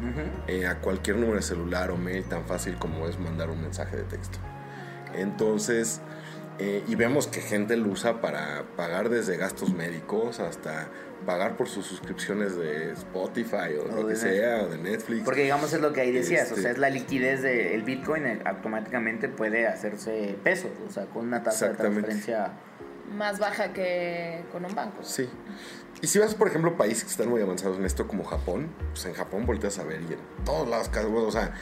[0.46, 3.96] eh, a cualquier número de celular o mail tan fácil como es mandar un mensaje
[3.96, 4.38] de texto.
[5.14, 6.00] Entonces,
[6.58, 10.88] eh, y vemos que gente lo usa para pagar desde gastos médicos hasta
[11.24, 15.24] pagar por sus suscripciones de Spotify o, O lo de que sea, o de Netflix.
[15.24, 18.26] Porque digamos es lo que ahí decías, o Este- sea, es la liquidez del Bitcoin,
[18.26, 22.52] eh, automáticamente puede hacerse pesos, o sea, con una tasa de transferencia.
[23.16, 24.98] Más baja que con un banco.
[25.02, 25.28] Sí.
[26.02, 28.68] Y si vas, por ejemplo, a países que están muy avanzados en esto, como Japón,
[28.90, 31.52] pues en Japón volteas a ver y en todos lados, cada- o sea,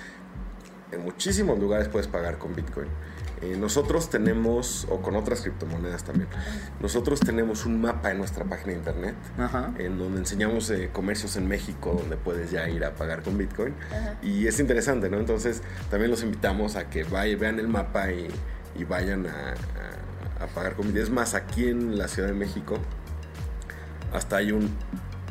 [0.93, 2.89] en muchísimos lugares puedes pagar con Bitcoin.
[3.43, 6.29] Eh, nosotros tenemos, o con otras criptomonedas también,
[6.81, 9.73] nosotros tenemos un mapa en nuestra página de internet Ajá.
[9.79, 13.75] en donde enseñamos eh, comercios en México donde puedes ya ir a pagar con Bitcoin.
[13.91, 14.17] Ajá.
[14.23, 15.19] Y es interesante, ¿no?
[15.19, 18.29] Entonces también los invitamos a que vayan, vean el mapa y,
[18.75, 21.03] y vayan a, a- a pagar con Bitcoin.
[21.05, 22.79] Es más, aquí en la Ciudad de México
[24.13, 24.71] hasta hay un,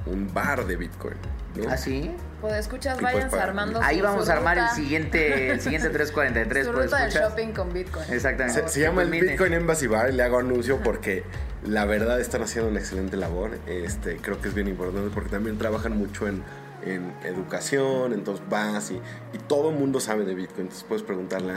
[0.05, 1.15] un bar de Bitcoin.
[1.55, 1.69] ¿no?
[1.69, 2.11] ¿Ah, sí?
[2.41, 5.89] Pues escuchas, Y pues armando Ahí su- vamos su a armar el siguiente, el siguiente
[5.91, 6.65] 343.
[6.65, 8.13] Su pues, ruta del shopping con Bitcoin.
[8.13, 8.61] Exactamente.
[8.63, 9.09] Se, se llama el.
[9.09, 11.23] Bitcoin Embassy Bar y le hago anuncio porque
[11.65, 13.51] la verdad están haciendo una excelente labor.
[13.67, 16.43] Este, creo que es bien importante porque también trabajan mucho en,
[16.85, 18.95] en educación, entonces vas y,
[19.33, 20.61] y todo el mundo sabe de Bitcoin.
[20.61, 21.53] Entonces puedes preguntarle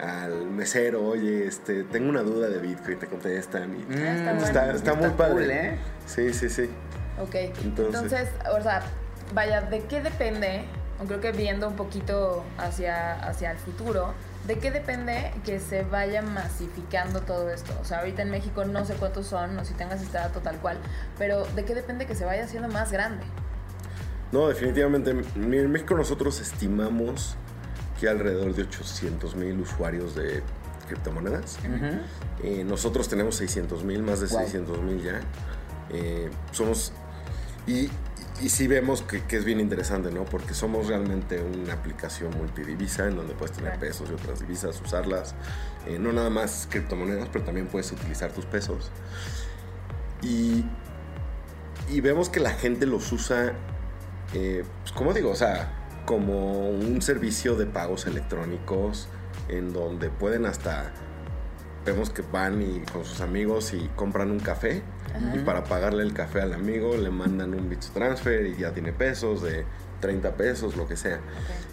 [0.00, 3.74] a- al mesero, oye, este, tengo una duda de Bitcoin, te contestan.
[3.74, 4.76] Y, Mm, está está, bueno.
[4.76, 5.32] está muy padre.
[5.34, 5.78] cool, ¿eh?
[6.06, 6.70] Sí, sí, sí.
[7.20, 8.82] Ok, Entonces- entonces, o sea,
[9.34, 10.64] vaya, ¿de qué depende?
[11.06, 14.14] Creo que viendo un poquito hacia, hacia el futuro,
[14.48, 17.72] ¿de qué depende que se vaya masificando todo esto?
[17.80, 20.56] O sea, ahorita en México no sé cuántos son, no sé si tengas dato tal
[20.58, 20.78] cual,
[21.16, 23.22] pero ¿de qué depende que se vaya haciendo más grande?
[24.32, 25.10] No, definitivamente.
[25.10, 27.36] En México nosotros estimamos
[28.00, 30.42] que alrededor de 800 mil usuarios de
[30.86, 31.58] criptomonedas.
[32.42, 34.40] Eh, nosotros tenemos 600 mil, más de Wow.
[34.40, 35.20] 600 mil ya.
[35.90, 36.92] Eh, somos.
[37.66, 37.90] Y,
[38.40, 40.24] y sí vemos que, que es bien interesante, ¿no?
[40.24, 45.34] Porque somos realmente una aplicación multidivisa en donde puedes tener pesos y otras divisas, usarlas.
[45.86, 48.90] Eh, no nada más criptomonedas, pero también puedes utilizar tus pesos.
[50.22, 50.64] Y,
[51.90, 53.52] y vemos que la gente los usa,
[54.34, 55.72] eh, pues, como digo, o sea,
[56.04, 59.08] como un servicio de pagos electrónicos
[59.48, 60.92] en donde pueden hasta
[61.84, 64.82] vemos que van y con sus amigos y compran un café
[65.34, 68.92] y para pagarle el café al amigo le mandan un Bits Transfer y ya tiene
[68.92, 69.64] pesos de
[70.00, 71.20] 30 pesos, lo que sea.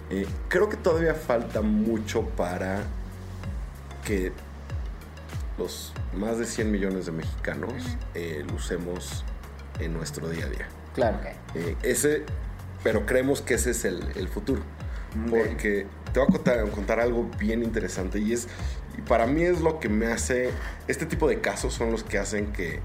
[0.09, 2.83] Eh, creo que todavía falta mucho para
[4.03, 4.31] que
[5.57, 7.73] los más de 100 millones de mexicanos
[8.13, 9.23] eh, lo usemos
[9.79, 10.67] en nuestro día a día.
[10.93, 11.17] Claro.
[11.17, 11.25] Ok.
[11.55, 12.23] Eh, ese,
[12.85, 14.61] pero creemos que ese es el, el futuro.
[15.29, 18.47] Porque te voy a contar, contar algo bien interesante y es,
[19.07, 20.51] para mí es lo que me hace,
[20.87, 22.79] este tipo de casos son los que hacen que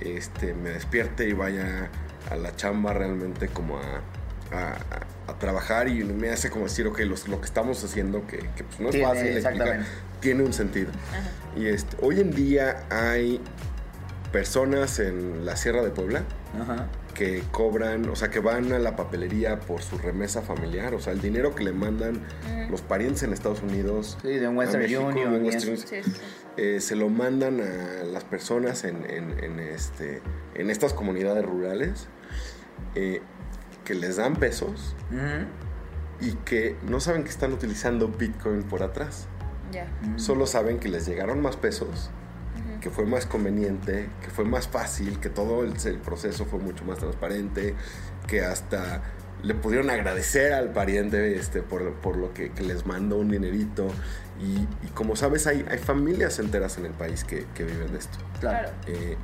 [0.00, 1.90] este, me despierte y vaya
[2.30, 4.02] a la chamba realmente como a,
[4.52, 8.64] a- trabajar y me hace como decir, ok, los- lo que estamos haciendo, que, que,
[8.64, 9.80] pues no es Tiene, fácil explicar,
[10.20, 10.90] tiene un sentido.
[11.10, 11.30] Ajá.
[11.60, 13.40] Y este, hoy en día hay
[14.32, 16.22] personas en la Sierra de Puebla
[16.60, 16.86] Ajá.
[17.16, 21.12] Que cobran, o sea, que van a la papelería por su remesa familiar, o sea,
[21.14, 22.20] el dinero que le mandan
[22.70, 24.18] los parientes en Estados Unidos.
[24.22, 26.12] Sí, de un Western México, Union de un Western Sí, sí,
[26.58, 30.20] eh, se lo mandan a las personas en, en- en este,
[30.54, 32.06] en estas comunidades rurales
[32.94, 33.22] eh,
[33.84, 34.94] que les dan pesos
[36.20, 39.26] y que no saben que están utilizando Bitcoin por atrás.
[39.72, 39.86] Ya.
[40.16, 42.10] Solo saben que les llegaron más pesos,
[42.86, 46.84] que fue más conveniente, que fue más fácil, que todo el, el proceso fue mucho
[46.84, 47.74] más transparente,
[48.28, 49.02] que hasta
[49.42, 53.88] le pudieron agradecer al pariente este, por, por lo que, que les mandó un dinerito.
[54.40, 57.98] Y, y como sabes, hay, hay familias enteras en el país que, que viven de
[57.98, 58.18] esto.
[58.38, 58.70] Claro.
[58.86, 59.16] Eh,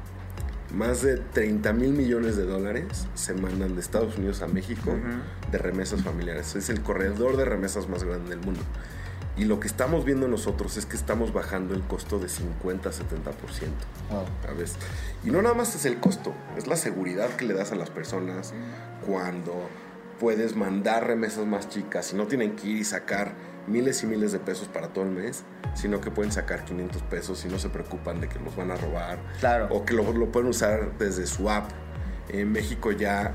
[0.74, 4.98] más de 30 mil millones de dólares se mandan de Estados Unidos a México
[5.52, 6.56] de remesas familiares.
[6.56, 8.62] Es el corredor de remesas más grande del mundo.
[9.42, 12.92] Y lo que estamos viendo nosotros es que estamos bajando el costo de 50 a
[12.92, 13.00] 70%.
[14.08, 14.24] Wow.
[14.46, 14.76] ¿sabes?
[15.24, 17.90] Y no nada más es el costo, es la seguridad que le das a las
[17.90, 18.54] personas
[19.04, 19.52] cuando
[20.20, 23.32] puedes mandar remesas más chicas y no tienen que ir y sacar
[23.66, 25.42] miles y miles de pesos para todo el mes,
[25.74, 28.76] sino que pueden sacar 500 pesos y no se preocupan de que los van a
[28.76, 29.66] robar Claro.
[29.72, 31.68] o que lo, lo pueden usar desde su app.
[32.28, 33.34] En México ya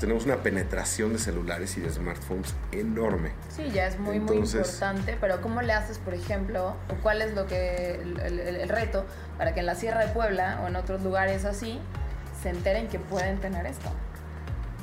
[0.00, 3.30] tenemos una penetración de celulares y de smartphones enorme.
[3.54, 7.22] Sí, ya es muy, Entonces- muy importante, pero ¿cómo le haces, por ejemplo, o cuál
[7.22, 9.04] es lo que el, el- el reto
[9.38, 11.78] para que en la Sierra de Puebla o en otros lugares así
[12.42, 13.90] se enteren que pueden tener esto?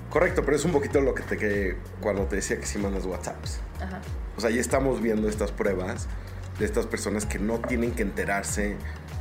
[0.09, 3.05] Correcto, pero es un poquito lo que te que cuando te decía que si mandas
[3.05, 3.59] WhatsApps.
[3.81, 3.99] Ajá.
[4.37, 6.07] O sea, ya estamos viendo estas pruebas
[6.57, 8.75] de estas personas que no tienen que enterarse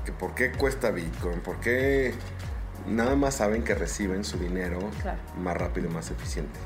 [0.07, 2.15] que por qué cuesta Bitcoin, por qué
[2.89, 5.19] nada más saben que reciben su dinero Claro.
[5.39, 6.59] más rápido y más eficiente.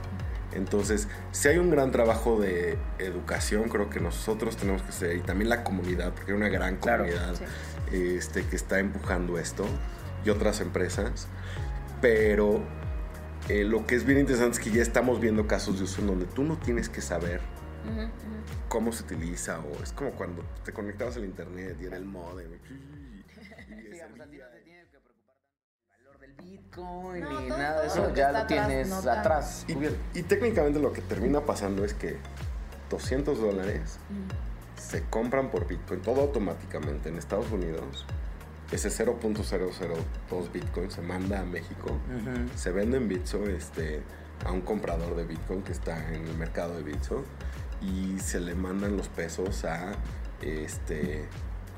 [0.53, 5.21] Entonces, si hay un gran trabajo de educación, creo que nosotros tenemos que hacer, y
[5.21, 7.45] también la comunidad, porque hay una gran Claro, comunidad sí.
[7.97, 9.65] este, que está empujando esto,
[10.25, 11.27] y otras empresas,
[12.03, 12.63] pero
[13.49, 16.07] eh, lo que es bien interesante es que ya estamos viendo casos de uso en
[16.07, 17.41] donde tú no tienes que saber
[18.69, 22.53] cómo se utiliza o es como cuando te conectabas al internet y era el modem.
[22.71, 23.25] y-
[23.73, 24.51] y Digamos, a ti no servía.
[24.51, 26.37] te tienes que preocupar tanto del valor del
[26.77, 28.15] Bitcoin No, ni todo- nada de eso.
[28.15, 29.65] Ya lo tienes no atrás.
[30.15, 32.17] Y, técnicamente lo que termina pasando es que
[32.91, 33.99] 200 dólares
[34.77, 38.07] se compran por Bitcoin, todo automáticamente en Estados Unidos.
[38.71, 41.91] Ese 0.002 Bitcoin se manda a México,
[42.57, 44.03] se vende en Bitso este,
[44.47, 47.23] a un comprador de Bitcoin que está en el mercado de Bitso
[47.83, 49.93] y se le mandan los pesos a
[50.41, 51.27] este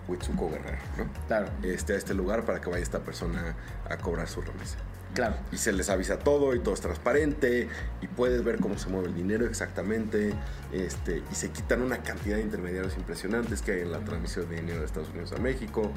[0.09, 1.07] Huitzuco Guerrero, ¿no?
[1.27, 3.57] Claro, Este, a este lugar para que vaya esta persona
[3.88, 4.77] a cobrar su remesa.
[5.14, 5.37] claro.
[5.53, 7.69] Y se les avisa todo y todo es transparente
[8.03, 10.35] y puedes ver cómo se mueve el dinero exactamente.
[10.73, 14.57] Este, y se quitan una cantidad de intermediarios impresionantes que hay en la transmisión de
[14.57, 15.90] dinero de Estados Unidos a México.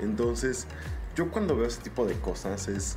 [0.00, 0.66] Entonces,
[1.14, 2.96] yo cuando veo ese tipo de cosas es...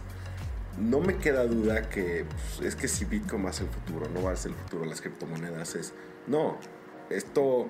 [0.79, 2.23] No me queda duda que
[2.57, 4.57] pues, es que si Bitcoin va a ser el futuro, no va a ser el
[4.57, 5.73] futuro de las criptomonedas.
[5.73, 5.93] Es,
[6.27, 6.59] no,
[7.09, 7.67] esto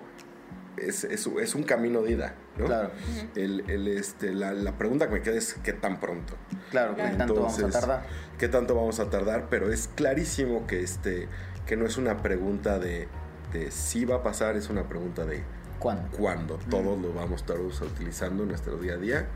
[0.77, 2.33] es, es, es un camino de ida.
[2.57, 2.65] ¿no?
[2.65, 2.91] Claro.
[3.35, 6.33] El, el, este, la, la pregunta que me queda es qué tan pronto.
[6.71, 8.05] Claro, que tanto vamos a Entonces, tardar.
[8.37, 9.47] ¿Qué tanto vamos a tardar?
[9.49, 11.27] Pero es clarísimo que, este,
[11.65, 13.07] que no es una pregunta de,
[13.53, 15.43] de si va a pasar, es una pregunta de
[15.79, 16.09] ¿Cuándo?
[16.17, 16.59] cuándo.
[16.69, 19.27] Todos lo vamos a estar us- utilizando en nuestro día a día,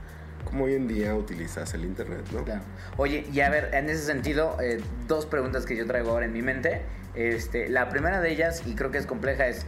[0.45, 2.43] como hoy en día utilizas el Internet, ¿no?
[2.43, 2.61] Claro.
[2.97, 6.33] Oye, y a ver, en ese sentido, eh, dos preguntas que yo traigo ahora en
[6.33, 6.81] mi mente.
[7.13, 9.65] Este, la primera de ellas, y creo que es compleja, es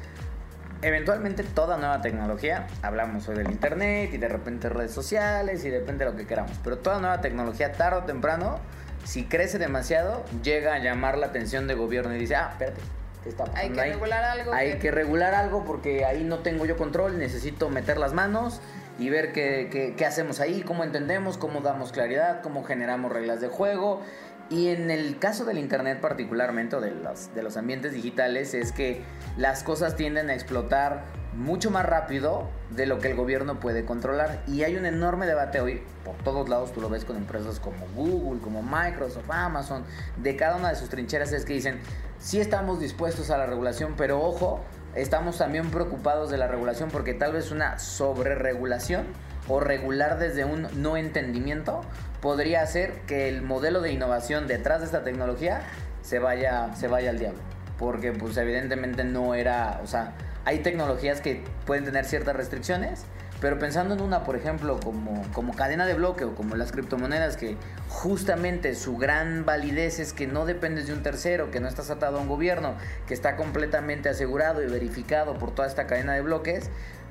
[0.83, 6.05] eventualmente toda nueva tecnología, hablamos hoy del internet y de repente redes sociales y depende
[6.05, 8.59] de lo que queramos, pero toda nueva tecnología tarde o temprano,
[9.05, 12.81] si crece demasiado, llega a llamar la atención del gobierno y dice, ah, espérate,
[13.23, 13.91] ¿qué está pasando Hay que ahí?
[13.93, 14.53] regular algo.
[14.53, 18.61] Hay que regular algo porque ahí no tengo yo control, necesito meter las manos
[18.99, 23.41] y ver qué, qué- qué hacemos ahí, cómo entendemos, cómo damos claridad, cómo generamos reglas
[23.41, 24.01] de juego.
[24.49, 28.71] Y en el caso del Internet particularmente, o de los, de los ambientes digitales, es
[28.71, 29.03] que
[29.37, 34.43] las cosas tienden a explotar mucho más rápido de lo que el gobierno puede controlar.
[34.47, 37.87] Y hay un enorme debate hoy, por todos lados, tú lo ves con empresas como
[37.95, 39.83] Google, como Microsoft, Amazon,
[40.17, 41.79] de cada una de sus trincheras es que dicen,
[42.19, 44.61] sí estamos dispuestos a la regulación, pero ojo,
[44.95, 49.07] estamos también preocupados de la regulación porque tal vez una sobreregulación
[49.47, 51.81] o regular desde un no entendimiento
[52.21, 55.61] podría hacer que el modelo de innovación detrás de esta tecnología
[56.01, 57.39] se vaya, se vaya al diablo.
[57.77, 60.13] Porque pues evidentemente no era, o sea,
[60.45, 63.05] hay tecnologías que pueden tener ciertas restricciones,
[63.41, 67.35] pero pensando en una, por ejemplo, como, como cadena de bloque o como las criptomonedas,
[67.35, 67.57] que
[67.89, 72.19] justamente su gran validez es que no dependes de un tercero, que no estás atado
[72.19, 72.75] a un gobierno,
[73.05, 76.69] que está completamente asegurado y verificado por toda esta cadena de bloques,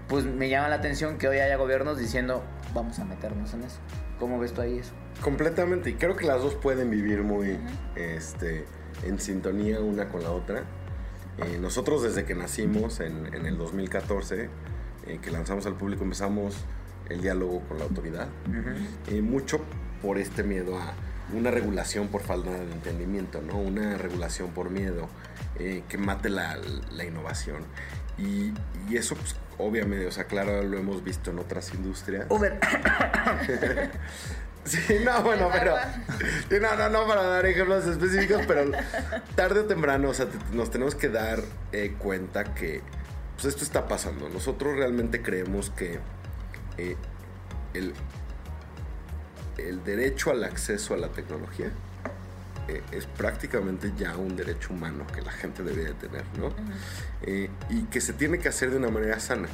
[0.09, 2.43] pues me llama la atención que hoy haya gobiernos diciendo,
[2.75, 3.79] vamos a meternos en eso.
[4.19, 4.93] ¿Cómo ves tú ahí eso?
[5.21, 7.59] Completamente, y creo que las dos pueden vivir muy
[7.97, 8.65] este,
[9.05, 10.65] en sintonía una con la otra.
[11.39, 14.49] Eh, nosotros desde que nacimos en, en el 2014,
[15.07, 16.57] eh, que lanzamos al público, empezamos
[17.09, 18.29] el diálogo con la autoridad.
[19.09, 19.61] Eh, mucho
[20.03, 20.93] por este miedo a
[21.35, 23.59] una regulación por falta de entendimiento, ¿no?
[23.59, 25.09] Una regulación por miedo
[25.57, 26.59] que mate la,
[26.91, 27.63] la innovación.
[28.19, 28.53] Y,
[28.89, 32.27] y eso, pues, obviamente, o sea, claro, lo hemos visto en otras industrias.
[32.29, 32.59] Uber.
[34.65, 35.75] Sí, no, bueno, pero.
[36.61, 38.71] no, no, no para dar ejemplos específicos, pero
[39.35, 41.41] tarde o temprano, o sea, te- nos tenemos que dar
[41.73, 42.81] eh, cuenta que
[43.35, 44.29] pues, esto está pasando.
[44.29, 45.99] Nosotros realmente creemos que
[46.79, 46.97] eh,
[47.75, 47.93] el,
[49.59, 51.73] el derecho al acceso a la tecnología
[52.69, 56.51] eh, es prácticamente ya un derecho humano que la gente debe de tener, ¿no?
[57.25, 59.49] Eh, y que se tiene que hacer de una manera sana.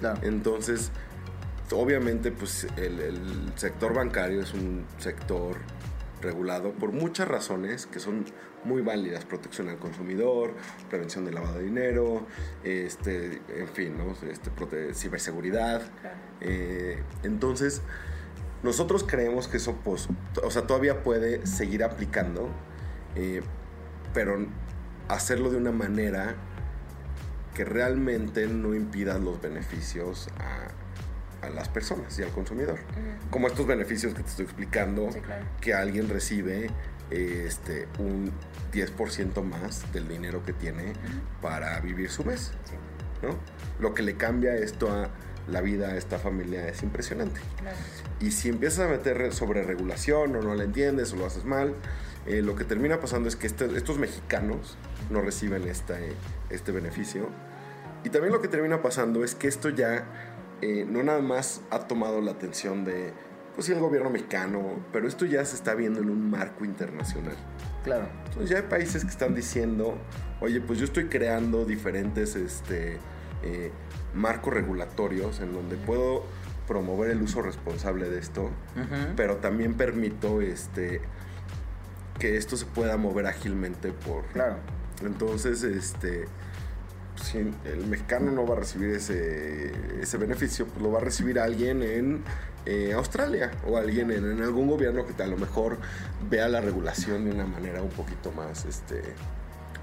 [0.00, 0.20] Claro.
[0.22, 0.90] Entonces,
[1.72, 5.56] obviamente, pues el, el sector bancario es un sector
[6.20, 8.24] regulado por muchas razones que son
[8.64, 10.54] muy válidas, protección al consumidor,
[10.88, 12.26] prevención del lavado de dinero,
[12.62, 14.12] este, en fin, ¿no?
[14.30, 15.82] este, prote- ciberseguridad.
[16.00, 16.16] Claro.
[16.40, 17.82] Eh, entonces,
[18.62, 20.08] nosotros creemos que eso, pues,
[20.42, 22.48] o sea, todavía puede seguir aplicando,
[23.16, 23.42] eh,
[24.14, 24.46] pero
[25.08, 26.34] hacerlo de una manera
[27.54, 32.78] que realmente no impida los beneficios a, a las personas y al consumidor.
[33.30, 35.44] Como estos beneficios que te estoy explicando, Sí, claro.
[35.60, 36.70] que alguien recibe
[37.10, 38.32] eh, este, un
[38.72, 40.92] 10% más del dinero que tiene
[41.40, 42.52] para vivir su mes.
[42.64, 42.74] Sí,
[43.26, 43.36] ¿no?
[43.78, 45.10] Lo que le cambia esto a
[45.46, 47.40] la vida a esta familia es impresionante.
[47.60, 47.76] claro.
[48.20, 51.74] Y si empiezas a meter sobre regulación o no la entiendes o lo haces mal,
[52.26, 54.78] eh, lo que termina pasando es que este- estos mexicanos
[55.10, 56.14] no reciben este,
[56.48, 57.28] este beneficio.
[58.04, 60.04] Y también lo que termina pasando es que esto ya
[60.60, 63.12] eh, no nada más ha tomado la atención de,
[63.54, 67.36] pues sí, el gobierno mexicano, pero esto ya se está viendo en un marco internacional.
[67.82, 68.08] Claro.
[68.26, 69.96] Entonces ya hay países que están diciendo,
[70.40, 72.98] oye, pues yo estoy creando diferentes este,
[73.42, 73.72] eh,
[74.14, 76.24] marcos regulatorios en donde puedo
[76.66, 78.50] promover el uso responsable de esto,
[79.16, 81.02] pero también permito este,
[82.18, 84.24] que esto se pueda mover ágilmente por...
[84.26, 84.56] Claro.
[85.04, 86.24] Entonces, este,
[87.22, 91.38] si el mexicano no va a recibir ese, ese beneficio, pues lo va a recibir
[91.38, 92.24] alguien en
[92.66, 95.78] eh, Australia o alguien en, en algún gobierno que a lo mejor
[96.28, 99.02] vea la regulación de una manera un poquito más este,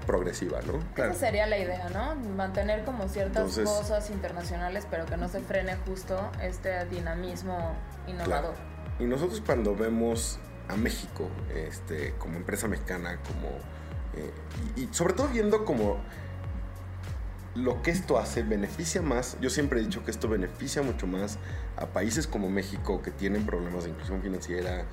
[0.06, 0.80] progresiva, ¿no?
[1.02, 2.14] Esa sería la idea, ¿no?
[2.34, 7.74] Mantener como ciertas Entonces- cosas internacionales, pero que no se frene justo este dinamismo
[8.06, 8.54] innovador.
[8.98, 13.48] Y nosotros cuando vemos a México este, como empresa mexicana, como
[14.14, 14.30] eh,
[14.76, 15.98] y, y sobre todo viendo como
[17.54, 21.38] lo que esto hace beneficia más, yo siempre he dicho que esto beneficia mucho más
[21.76, 24.86] a países como México que tienen problemas de inclusión financiera,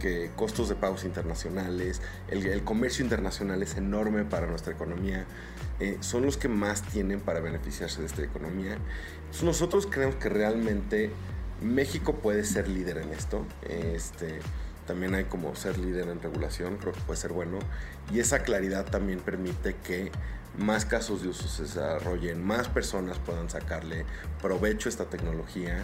[0.00, 5.26] que costos de pagos internacionales, el, el comercio internacional es enorme para nuestra economía,
[5.78, 8.78] eh, son los que más tienen para beneficiarse de esta economía.
[9.18, 11.10] Entonces, nosotros creemos que realmente
[11.60, 13.44] México puede ser líder en esto.
[13.62, 14.40] Este,
[14.86, 17.58] también hay como ser líder en regulación, creo que puede ser bueno.
[18.10, 20.10] Y esa claridad también permite que
[20.58, 24.04] más casos de uso se desarrollen, más personas puedan sacarle
[24.40, 25.82] provecho a esta tecnología,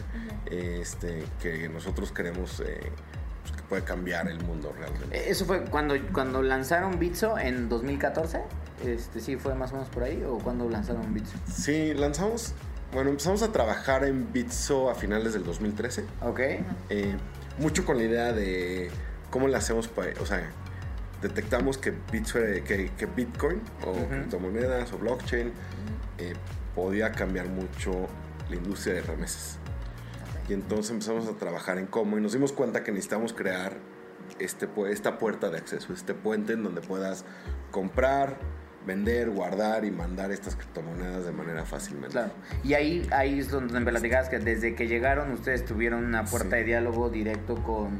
[0.51, 2.81] este, que nosotros queremos eh,
[3.43, 5.16] pues, que puede cambiar el mundo realmente.
[5.16, 8.41] Eh, ¿Eso fue cuando, cuando lanzaron Bitso en 2014?
[8.85, 10.23] Este, ¿Sí fue más o menos por ahí?
[10.27, 11.37] ¿O cuando lanzaron Bitso?
[11.53, 12.53] Sí, lanzamos,
[12.93, 16.05] bueno, empezamos a trabajar en Bitso a finales del 2013.
[16.23, 16.41] Ok.
[16.91, 17.14] Eh,
[17.59, 18.91] mucho con la idea de
[19.31, 20.51] cómo le hacemos, pa- o sea,
[21.23, 24.07] detectamos que, Bitso era- que, que Bitcoin o Ujú.
[24.09, 25.53] criptomonedas o blockchain
[26.18, 26.35] eh,
[26.75, 28.07] podía cambiar mucho
[28.51, 29.59] la industria de remesas.
[30.49, 33.75] Y entonces empezamos a trabajar en cómo y nos dimos cuenta que necesitamos crear
[34.39, 37.25] este, esta puerta de acceso, este puente en donde puedas
[37.70, 38.37] comprar,
[38.87, 42.12] vender, guardar y mandar estas criptomonedas de manera fácilmente.
[42.14, 42.33] Claro.
[42.64, 46.57] Y ahí, ahí es donde me platicabas que desde que llegaron ustedes tuvieron una puerta
[46.57, 46.57] Sí.
[46.57, 47.91] de diálogo directo con,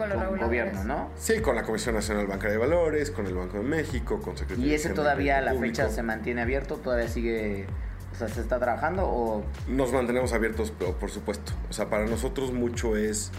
[0.00, 1.10] Con los gobierno, ¿no?
[1.18, 4.64] Sí, con la Comisión Nacional Bancaria de Valores, con el Banco de México, con Secretaría
[4.64, 5.76] ¿Y de ese Hacienda todavía a la Público.
[5.76, 6.76] fecha se mantiene abierto?
[6.76, 7.66] ¿Todavía sigue,
[8.10, 9.44] o sea, se está trabajando o...?
[9.68, 11.52] Nos mantenemos abiertos, pero por supuesto.
[11.68, 13.30] O sea, para nosotros mucho es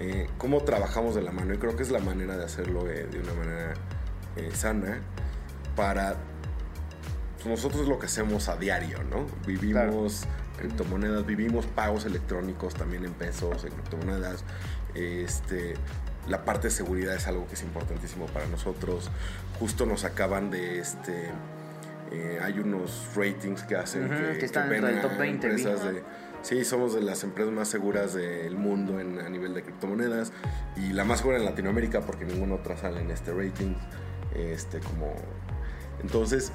[0.00, 3.06] eh, cómo trabajamos de la mano y creo que es la manera de hacerlo eh,
[3.10, 3.72] de una manera
[4.36, 5.00] eh, sana
[5.76, 6.16] para...
[7.36, 9.24] pues, nosotros es lo que hacemos a diario, ¿no?
[9.46, 10.26] Vivimos
[10.58, 14.44] criptomonedas, vivimos pagos electrónicos también en pesos, en criptomonedas.
[14.94, 15.74] Este,
[16.28, 19.10] la parte de seguridad es algo que es importantísimo para nosotros.
[19.58, 21.30] Justo nos acaban de este...
[22.10, 25.18] eh, hay unos ratings que hacen Ujú, que, que están ven dentro del a top
[25.18, 25.54] 20, vi.
[25.62, 26.02] empresas de-
[26.42, 30.32] sí, somos de las empresas más seguras del mundo en, a nivel de criptomonedas
[30.76, 33.74] y la más segura en Latinoamérica porque ninguna otra sale en este rating.
[34.34, 35.14] Este, como,
[36.02, 36.52] entonces,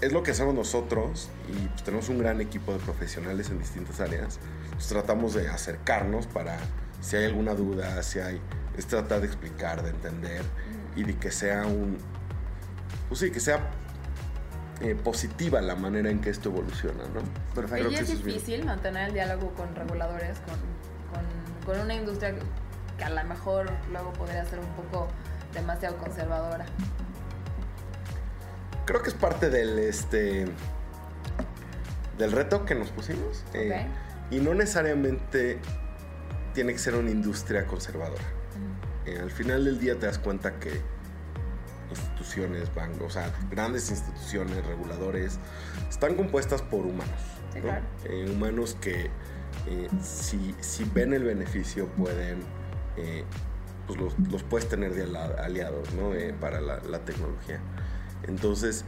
[0.00, 4.00] es lo que hacemos nosotros y pues, tenemos un gran equipo de profesionales en distintas
[4.00, 4.38] áreas.
[4.72, 6.56] Pues, tratamos de acercarnos para
[7.04, 8.40] si hay alguna duda, si hay,
[8.78, 10.42] es tratar de explicar, de entender
[10.96, 11.98] y de que sea un,
[13.08, 13.60] pues sí, que sea
[14.80, 17.20] eh, positiva la manera en que esto evoluciona, ¿no?
[17.54, 17.90] Perfecto.
[17.90, 22.34] Y es difícil mantener el diálogo con reguladores, con, con- con una industria
[22.98, 25.08] que a lo mejor luego podría ser un poco
[25.52, 26.64] demasiado conservadora.
[28.86, 30.46] Creo que es parte del este
[32.18, 33.44] del reto que nos pusimos.
[33.54, 33.86] eh,
[34.30, 35.58] y no necesariamente
[36.54, 38.24] tiene que ser una industria conservadora.
[39.06, 40.80] Eh, al final del día te das cuenta que
[41.90, 45.38] instituciones, bancos, o sea, grandes instituciones, reguladores,
[45.88, 47.20] están compuestas por humanos.
[47.52, 47.64] Sí, ¿no?
[47.64, 47.84] claro.
[48.04, 49.10] Eh, humanos que
[49.66, 52.40] eh, si, si ven el beneficio pueden,
[52.96, 53.24] eh,
[53.86, 55.02] pues los, los puedes tener de
[55.38, 56.12] aliados ¿no?
[56.40, 57.60] Para la, la tecnología.
[58.26, 58.84] Entonces,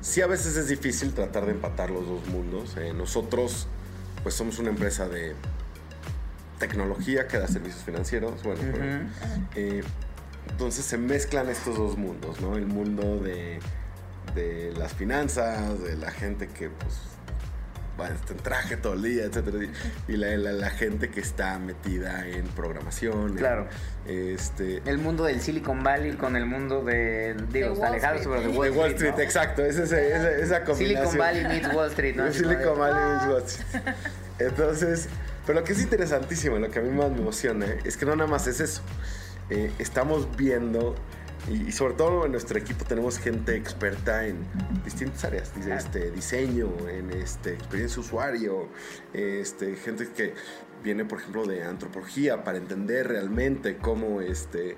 [0.00, 2.76] sí a veces es difícil tratar de empatar los dos mundos.
[2.96, 3.68] Nosotros,
[4.22, 5.34] pues somos una empresa de
[6.68, 8.42] tecnología que da servicios financieros.
[8.42, 9.04] Bueno, pero, Ujú.
[9.56, 9.82] eh,
[10.50, 12.56] entonces se mezclan estos dos mundos, ¿no?
[12.56, 13.58] El mundo de,
[14.34, 16.94] de las finanzas, de la gente que pues
[18.00, 19.58] va en traje todo el día, etcétera,
[20.08, 23.32] y la, la- la gente que está metida en programación.
[23.32, 23.68] en, Claro.
[24.06, 27.34] este, El mundo del Silicon Valley con el mundo de...
[27.52, 28.34] Digo, De está Wall alejado, Street.
[28.38, 29.20] pero de de Wall, Wall Street, ¿no?
[29.20, 31.10] exacto, es ese- esa, esa combinación.
[31.10, 32.32] Silicon Valley meets Wall Street, ¿no?
[32.32, 33.94] Silicon Valley meets Wall Street.
[34.38, 35.08] Entonces,
[35.46, 38.14] pero lo que es interesantísimo, lo que a mí más me emociona, es que no
[38.16, 38.82] nada más es eso.
[39.50, 40.94] Eh, estamos viendo,
[41.50, 44.36] y, y sobre todo en nuestro equipo tenemos gente experta en
[44.84, 48.68] distintas áreas, dice, este, diseño, en este, experiencia de usuario,
[49.12, 50.34] este, gente que
[50.84, 54.76] viene, por ejemplo, de antropología para entender realmente cómo este,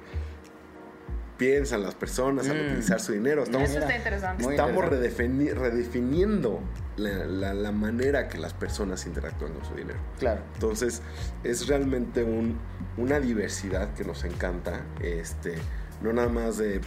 [1.38, 2.66] piensan las personas al Mm.
[2.66, 3.42] utilizar su dinero.
[3.42, 4.42] Estamos Eso está interesante.
[4.50, 5.24] Estamos interesante.
[5.24, 6.60] redefini- redefiniendo
[6.97, 9.99] la, la- la manera que las personas interactúan con su dinero.
[10.18, 10.42] Claro.
[10.55, 11.03] Entonces,
[11.42, 12.59] es realmente un-
[12.97, 14.80] una diversidad que nos encanta.
[15.01, 15.55] Este,
[16.03, 16.80] no nada más de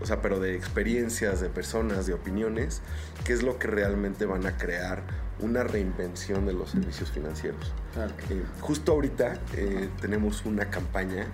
[0.00, 2.82] o sea, pero de experiencias, de personas, de opiniones,
[3.24, 5.02] qué es lo que realmente van a crear
[5.40, 7.72] una reinvención de los servicios financieros.
[7.94, 8.12] Claro.
[8.30, 11.26] Eh, justo ahorita eh, tenemos una campaña,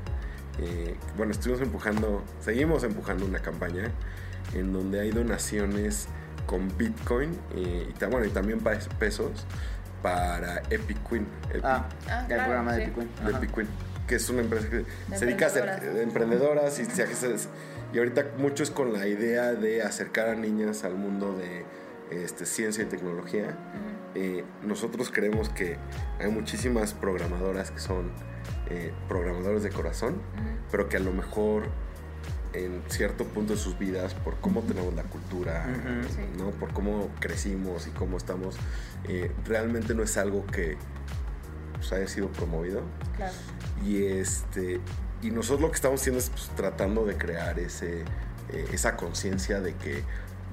[0.59, 3.91] eh, bueno, estuvimos empujando, seguimos empujando una campaña
[4.55, 6.07] en donde hay donaciones
[6.47, 8.61] con Bitcoin eh, y, bueno, y también
[8.99, 9.47] pesos
[10.03, 11.27] para Epic Queen.
[11.53, 12.87] Epic- Ah, Ah, el claro, programa de sí.
[12.87, 13.09] Bitcoin.
[13.25, 13.39] de Ajá.
[13.39, 13.69] Epic Queen,
[14.07, 14.85] que es una empresa que
[15.17, 15.95] se dedica a ser emprendedoras.
[15.95, 16.83] de emprendedoras y,
[17.95, 21.65] y ahorita mucho es con la idea de acercar a niñas al mundo de
[22.11, 23.57] este, ciencia y tecnología.
[24.15, 25.77] Eh, nosotros creemos que
[26.21, 28.13] hay muchísimas programadoras que son
[28.71, 30.21] eh, programadores de corazón,
[30.71, 31.65] pero que a lo mejor
[32.55, 35.67] en cierto punto de sus vidas, por cómo tenemos la cultura.
[36.15, 36.23] Sí.
[36.39, 36.51] ¿no?
[36.53, 38.57] por cómo crecimos y cómo estamos,
[39.09, 40.77] eh, realmente no es algo que
[41.75, 42.83] pues, haya sido promovido.
[43.17, 43.33] Claro.
[43.85, 44.81] Y este
[45.23, 48.03] y nosotros lo que estamos haciendo es pues, tratando de crear ese
[48.53, 50.03] eh, esa conciencia de que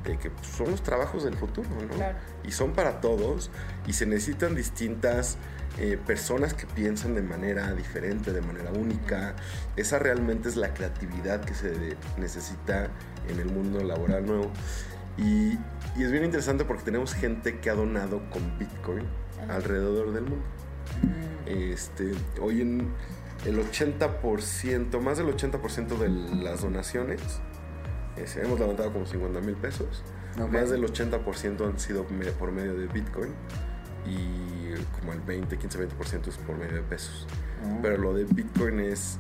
[0.03, 1.95] de que pues, son los trabajos del futuro, ¿no?
[1.95, 2.17] Claro.
[2.43, 3.51] Y son para todos
[3.85, 5.37] y se necesitan distintas
[5.77, 9.35] eh, personas que piensan de manera diferente, de manera única.
[9.75, 12.89] Esa realmente es la creatividad que se necesita
[13.27, 14.51] en el mundo laboral nuevo.
[15.17, 15.57] Y,
[15.97, 19.05] y es bien interesante porque tenemos gente que ha donado con Bitcoin
[19.49, 20.45] alrededor del mundo.
[21.45, 22.91] Este, hoy en
[23.45, 27.21] el 80%, más del 80% de las donaciones,
[28.17, 30.03] este, hemos levantado como 50 mil pesos.
[30.51, 32.05] Más del 80% han sido
[32.39, 33.33] por medio de Bitcoin
[34.05, 34.60] y
[34.99, 37.27] como el 20, 15, 20% es por medio de pesos.
[37.63, 37.79] Oh.
[37.81, 39.17] Pero lo de Bitcoin es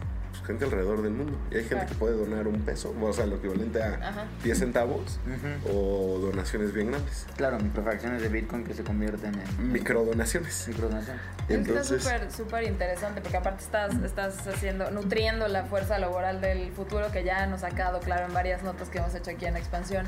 [0.51, 1.37] gente alrededor del mundo.
[1.51, 1.89] Y hay gente Claro.
[1.89, 4.25] que puede donar un peso, o sea, lo equivalente a Ajá.
[4.43, 5.77] 10 centavos Ujú.
[5.77, 7.25] o donaciones bien grandes.
[7.37, 10.67] Claro, microfracciones de Bitcoin que se convierten en Microdonaciones.
[10.67, 11.17] microdonación.
[11.49, 16.71] Es Entonces, súper, súper interesante porque aparte estás, estás haciendo, nutriendo la fuerza laboral del
[16.71, 19.57] futuro que ya nos ha quedado claro en varias notas que hemos hecho aquí en
[19.57, 20.05] Expansión.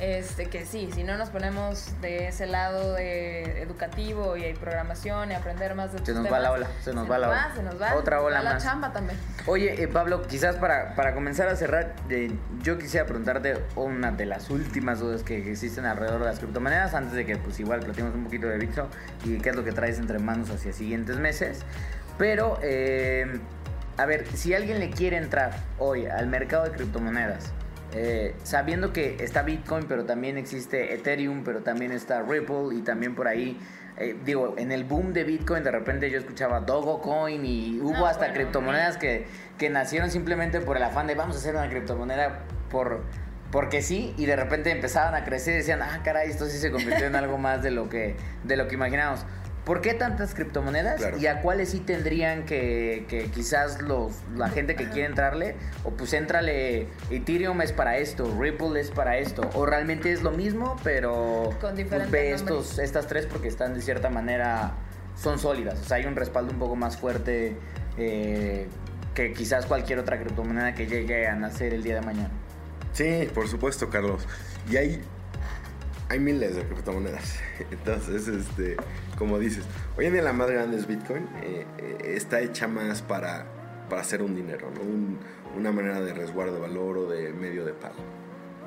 [0.00, 5.30] Este, que sí, si no nos ponemos de ese lado de educativo y hay programación
[5.30, 7.52] y aprender más de Se nos va la temas, ola, se nos va la ola.
[7.54, 8.62] Se nos va, Otra se nos ola va la más.
[8.62, 9.18] chamba también.
[9.46, 12.30] Oye, Pablo, quizás para, para comenzar a cerrar, eh,
[12.62, 17.14] yo quisiera preguntarte una de las últimas dudas que existen alrededor de las criptomonedas, antes
[17.14, 18.88] de que pues igual platicemos un poquito de Bitcoin
[19.24, 21.60] y qué es lo que traes entre manos hacia siguientes meses.
[22.18, 23.40] Pero, eh,
[23.96, 27.52] a ver, si alguien le quiere entrar hoy al mercado de criptomonedas,
[27.94, 33.14] eh, sabiendo que está Bitcoin, pero también existe Ethereum, pero también está Ripple y también
[33.14, 33.56] por ahí,
[33.98, 38.06] eh, digo, en el boom de Bitcoin de repente yo escuchaba Dogecoin y hubo No,
[38.06, 39.26] hasta bueno, criptomonedas que,
[39.58, 43.02] que nacieron simplemente por el afán de vamos a hacer una criptomoneda por
[43.52, 46.72] porque sí y de repente empezaban a crecer y decían ah caray esto sí se
[46.72, 49.24] convirtió en algo más de lo que de lo que imaginábamos
[49.64, 50.96] ¿Por qué tantas criptomonedas?
[50.96, 51.18] Claro.
[51.18, 55.56] ¿Y a cuáles sí tendrían que, que quizás los, la gente que quiere entrarle?
[55.84, 59.48] O pues entrale, Ethereum es para esto, Ripple es para esto.
[59.54, 63.72] O realmente es lo mismo, pero Con pues, diferentes ve estos, estas tres porque están
[63.72, 64.74] de cierta manera,
[65.16, 65.80] son sólidas.
[65.80, 67.56] O sea, hay un respaldo un poco más fuerte
[67.96, 68.68] eh,
[69.14, 72.30] que quizás cualquier otra criptomoneda que llegue a nacer el día de mañana.
[72.92, 74.26] Sí, por supuesto, Carlos.
[74.70, 75.02] Y hay,
[76.08, 77.38] hay miles de criptomonedas.
[77.70, 78.76] Entonces, este,
[79.18, 79.64] como dices,
[79.96, 81.26] hoy en día la más grande es Bitcoin.
[81.42, 83.46] eh, eh, está hecha más para,
[83.88, 84.80] para hacer un dinero, ¿no?
[84.82, 85.18] Un-
[85.56, 87.94] una manera de resguardo de valor o de medio de pago.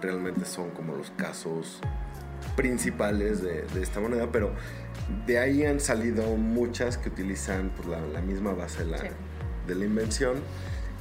[0.01, 1.81] Realmente son como los casos
[2.55, 4.53] principales de, de esta moneda, pero
[5.25, 9.07] de ahí han salido muchas que utilizan pues, la, la misma base de la, Sí.
[9.67, 10.35] de la invención,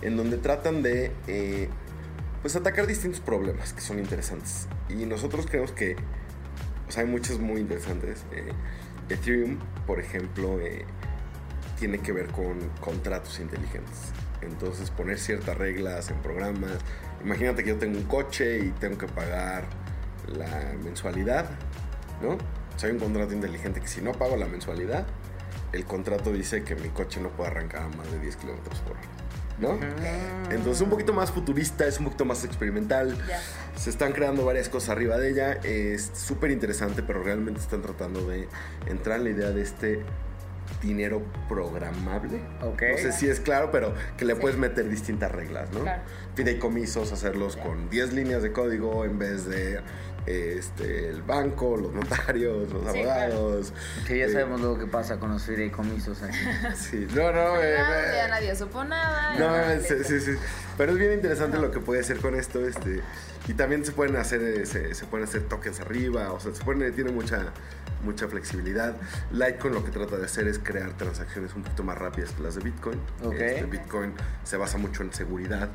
[0.02, 1.68] en donde tratan de eh,
[2.42, 4.66] pues atacar distintos problemas que son interesantes.
[4.88, 5.96] Y nosotros creemos que
[6.88, 8.24] o sea, hay muchos muy interesantes.
[8.32, 8.52] Eh,
[9.08, 10.84] Ethereum, por ejemplo, eh,
[11.78, 14.12] tiene que ver con contratos inteligentes.
[14.42, 16.78] Entonces, poner ciertas reglas en programas.
[17.24, 19.64] Imagínate que yo tengo un coche y tengo que pagar
[20.28, 21.48] la mensualidad,
[22.22, 22.30] ¿no?
[22.34, 25.06] O sea, hay un contrato inteligente que si no pago la mensualidad,
[25.72, 28.92] el contrato dice que mi coche no puede arrancar a más de 10 kilómetros por
[28.92, 29.00] hora,
[29.58, 29.78] ¿no?
[30.50, 33.16] Entonces, un poquito más futurista, es un poquito más experimental.
[33.76, 35.52] Se están creando varias cosas arriba de ella.
[35.52, 38.48] Es súper interesante, pero realmente están tratando de
[38.86, 40.02] entrar en la idea de este
[40.82, 42.40] dinero programable.
[42.62, 42.82] Ok.
[42.90, 44.40] No sé si es claro, pero que le Sí.
[44.40, 45.80] puedes meter distintas reglas, ¿no?
[45.80, 46.02] Claro.
[46.34, 49.80] Fideicomisos, hacerlos con 10 líneas de código en vez de
[50.26, 53.72] este, el banco, los notarios, los Sí, abogados.
[54.06, 56.36] Que ya Eh, sabemos luego qué pasa con los fideicomisos aquí.
[56.76, 59.38] Sí, no, no, eh, Ah, eh, ya nadie supo nada.
[59.38, 60.32] no, ya- sí, sí, sí.
[60.76, 62.66] Pero es bien interesante lo que puede hacer con esto.
[62.66, 63.00] Este,
[63.48, 66.32] y también se pueden hacer, eh, se, se pueden hacer tokens arriba.
[66.32, 67.52] O sea, se pueden, tiene mucha,
[68.04, 68.96] mucha flexibilidad.
[69.30, 72.56] Litecoin lo que trata de hacer es crear transacciones un poquito más rápidas que las
[72.56, 73.00] de Bitcoin.
[73.22, 73.34] Ok.
[73.34, 74.12] Este, Bitcoin
[74.44, 75.68] se basa mucho en seguridad.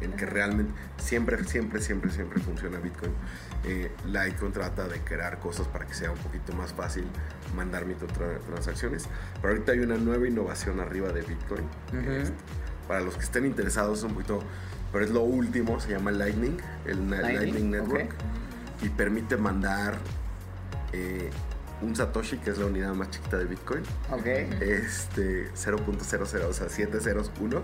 [0.00, 3.12] En que realmente siempre, siempre, siempre, siempre funciona Bitcoin.
[3.64, 7.04] Eh, Litecoin trata de crear cosas para que sea un poquito más fácil
[7.54, 7.84] mandar
[8.46, 9.08] transacciones.
[9.40, 11.64] Pero ahorita hay una nueva innovación arriba de Bitcoin.
[11.92, 12.34] Este,
[12.86, 14.40] para los que estén interesados, es un poquito,
[14.92, 18.14] pero es lo último, se llama Lightning, el Lightning, Network,
[18.82, 19.96] y permite mandar
[20.92, 21.30] eh,
[21.82, 23.82] un Satoshi, que es la unidad más chiquita de Bitcoin.
[24.10, 24.26] Ok.
[24.26, 27.62] Este, 0.00, o sea, 7 ceros, 1.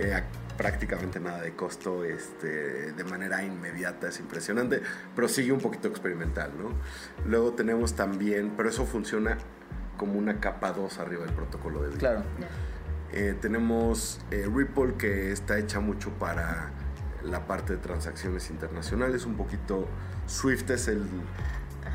[0.00, 0.22] Eh,
[0.58, 4.82] prácticamente nada de costo este, de manera inmediata, es impresionante,
[5.14, 6.72] pero sigue un poquito experimental, ¿no?
[7.24, 9.38] Luego tenemos también, pero eso funciona
[9.96, 12.12] como una capa 2 arriba del protocolo de Bitcoin.
[12.12, 12.24] Claro.
[13.12, 16.72] Eh, tenemos eh, Ripple que está hecha mucho para
[17.22, 19.86] la parte de transacciones internacionales, un poquito
[20.26, 21.04] Swift es el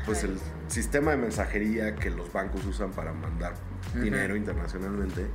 [0.06, 0.38] pues el
[0.68, 3.54] sistema de mensajería que los bancos usan para mandar
[3.94, 5.26] dinero internacionalmente.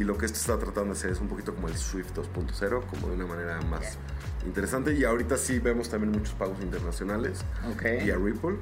[0.00, 2.86] Y lo que esto está tratando de hacer es un poquito como el Swift 2.0,
[2.86, 3.98] como de una manera más
[4.46, 4.94] interesante.
[4.94, 8.02] Y ahorita sí vemos también muchos pagos internacionales okay.
[8.02, 8.56] vía Ripple.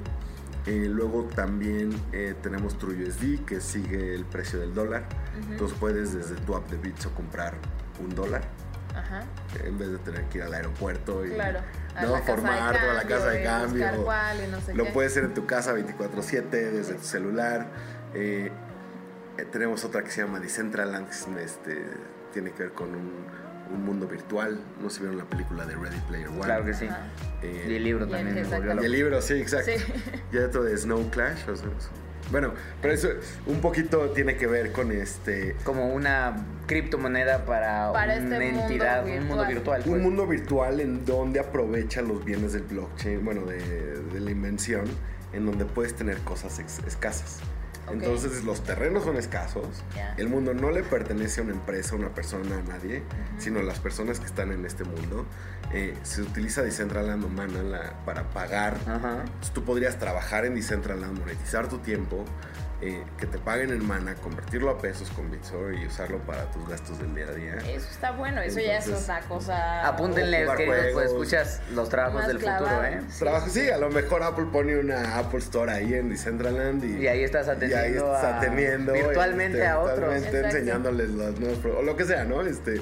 [0.65, 5.07] Eh, luego también eh, tenemos TrueUSD que sigue el precio del dólar.
[5.49, 7.53] Entonces puedes desde tu app de Bitso comprar
[8.03, 8.41] un dólar.
[8.93, 9.23] Ajá.
[9.63, 11.61] En vez de tener que ir al aeropuerto y claro
[12.01, 12.17] ¿no?
[12.23, 13.87] Formar toda la casa de cambio.
[14.73, 17.67] lo puedes hacer en tu casa 24/7 desde tu celular.
[18.13, 18.51] Eh,
[19.39, 21.07] eh, tenemos otra que se llama Decentraland,
[21.39, 21.85] este,
[22.33, 23.49] tiene que ver con un,
[23.85, 24.59] mundo virtual.
[24.81, 26.41] No sé si vieron la película de Ready Player One.
[26.41, 26.87] Claro que sí.
[27.43, 28.35] Eh, y el libro también.
[28.81, 29.71] Y el libro, sí, exacto.
[30.31, 31.47] Y otro de Snow Clash.
[31.47, 31.69] O sea,
[32.31, 33.09] bueno, pero eso
[33.45, 35.55] un poquito tiene que ver con este...
[35.63, 36.35] Como una
[36.67, 39.81] criptomoneda para, una este entidad, un mundo virtual.
[39.85, 40.01] Un pues.
[40.01, 43.59] mundo virtual en donde aprovecha los bienes del blockchain, bueno, de,
[44.01, 44.85] de la invención,
[45.33, 47.39] en donde puedes tener cosas escasas.
[47.91, 49.83] Entonces los terrenos son escasos,
[50.17, 53.03] el mundo no le pertenece a una empresa, a una persona, a nadie,
[53.37, 55.25] sino a las personas que están en este mundo.
[55.73, 58.77] Eh, se utiliza Decentraland o Mana para pagar.
[59.53, 62.25] tú podrías trabajar en Decentraland, monetizar tu tiempo
[62.81, 66.67] eh, que te paguen en mana, convertirlo a pesos con Bitso y usarlo para tus
[66.67, 67.55] gastos del día a día.
[67.57, 69.87] Eso está bueno, eso ya es otra cosa.
[69.87, 73.01] Apúntenle, queridos, pues escuchas los trabajos del futuro, ¿eh?
[73.09, 77.07] Sí, sí, a lo mejor Apple pone una Apple Store ahí en Decentraland y, y
[77.07, 79.99] ahí estás atendiendo, y ahí estás atendiendo virtualmente a otros.
[79.99, 82.41] Virtualmente enseñándoles los nuevos o lo que sea, ¿no?
[82.41, 82.81] Este,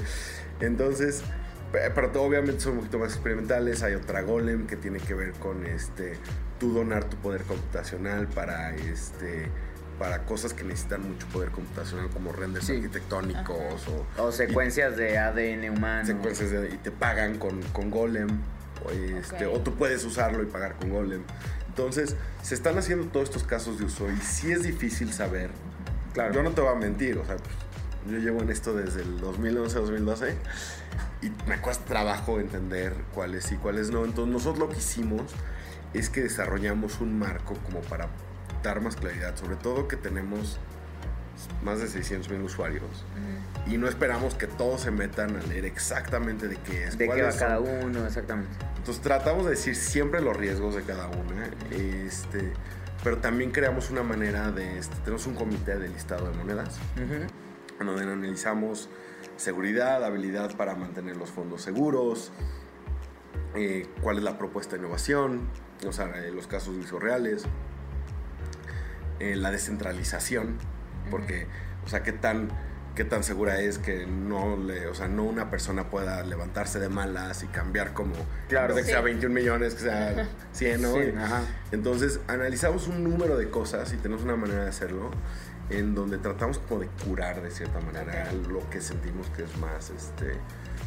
[0.59, 1.23] entonces
[1.71, 3.83] pero obviamente son un poquito más experimentales.
[3.83, 6.17] Hay otra Golem que tiene que ver con este
[6.59, 9.49] tú donar tu poder computacional para este
[9.99, 13.85] para cosas que necesitan mucho poder computacional como renders arquitectónicos
[14.17, 16.05] o, secuencias de ADN humano.
[16.05, 18.27] Secuencias de, y te pagan con, con Golem
[18.85, 21.23] o, este, o tú puedes usarlo y pagar con Golem.
[21.67, 25.51] Entonces, se están haciendo todos estos casos de uso y sí es difícil saber.
[26.13, 26.33] Claro.
[26.33, 27.55] Yo no te voy a mentir, o sea, pues,
[28.09, 30.33] yo llevo en esto desde el 2011-2012
[31.21, 34.05] y me cuesta trabajo entender cuáles y cuáles no.
[34.05, 35.23] Entonces, nosotros lo que hicimos
[35.93, 38.07] es que desarrollamos un marco como para
[38.63, 40.59] dar más claridad, sobre todo que tenemos
[41.63, 43.05] más de 600 mil usuarios
[43.69, 46.97] y no esperamos que todos se metan a leer exactamente de qué es.
[46.97, 48.51] De qué va cada uno, exactamente.
[48.77, 52.53] Entonces tratamos de decir siempre los riesgos de cada una, este,
[53.03, 56.77] pero también creamos una manera de, este, tenemos un comité de listado de monedas,
[57.79, 58.89] donde analizamos
[59.35, 62.31] seguridad, habilidad para mantener los fondos seguros,
[63.53, 65.41] eh, cuál es la propuesta de innovación,
[65.85, 67.43] o sea, eh, los casos de reales
[69.19, 70.57] eh, la descentralización,
[71.09, 71.47] porque,
[71.85, 72.49] o sea, qué tan,
[72.95, 76.89] qué tan segura es que no le, o sea, no una persona pueda levantarse de
[76.89, 78.13] malas y cambiar como,
[78.49, 80.95] claro, que sea 21 millones, que sea 100, ¿no?
[81.71, 85.11] Entonces, analizamos un número de cosas y tenemos una manera de hacerlo
[85.69, 89.89] en donde tratamos como de curar de cierta manera lo que sentimos que es más,
[89.89, 90.33] este,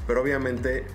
[0.06, 0.86] pero obviamente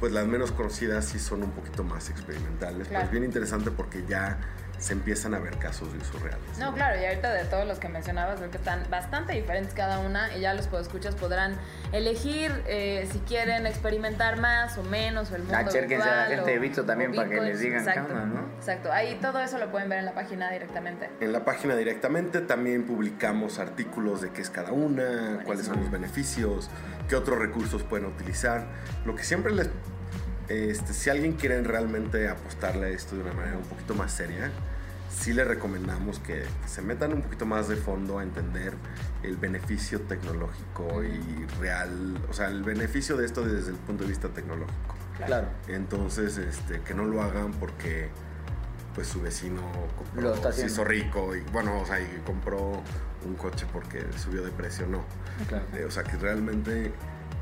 [0.00, 4.04] pues las menos conocidas sí son un poquito más experimentales, pero es bien interesante porque
[4.08, 4.38] ya
[4.84, 6.58] se empiezan a ver casos de uso reales.
[6.58, 9.98] No, claro, y ahorita de todos los que mencionabas, creo que están bastante diferentes cada
[9.98, 11.56] una y ya los escuchas podrán
[11.92, 16.50] elegir eh, si quieren experimentar más o menos o el mundo Acérquense a la gente
[16.50, 18.40] de Bitso también para que les digan exacto, ¿no?
[18.58, 21.08] Exacto, ahí todo eso lo pueden ver en la página directamente.
[21.20, 25.90] En la página directamente también publicamos artículos de qué es cada una, cuáles son los
[25.90, 26.68] beneficios,
[27.08, 28.66] qué otros recursos pueden utilizar.
[29.06, 29.70] Lo que siempre les
[30.48, 34.50] este, si alguien quiere realmente apostarle a esto de una manera un poquito más seria,
[35.14, 38.74] sí le recomendamos que, se metan un poquito más de fondo a entender
[39.22, 44.10] el beneficio tecnológico y real, o sea, el beneficio de esto desde el punto de
[44.10, 44.96] vista tecnológico.
[45.24, 45.48] Claro.
[45.68, 48.08] Entonces, este, que no lo hagan porque
[48.94, 49.60] pues su vecino
[49.96, 52.82] compró, se hizo rico y bueno, o sea, y compró
[53.24, 55.04] un coche porque subió de precio, no.
[55.48, 55.64] Claro.
[55.74, 56.92] Eh, o sea, que realmente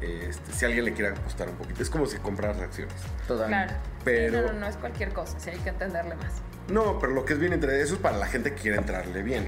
[0.01, 1.83] este, si alguien le quiere apostar un poquito.
[1.83, 2.95] Es como si compraras acciones.
[3.27, 3.75] Totalmente.
[3.75, 3.83] Claro.
[4.05, 6.43] Pero- Sí, no, no, no es cualquier cosa, sí hay que entenderle más.
[6.69, 9.23] No, pero lo que es bien interesante, eso es para la gente que quiere entrarle
[9.23, 9.47] bien.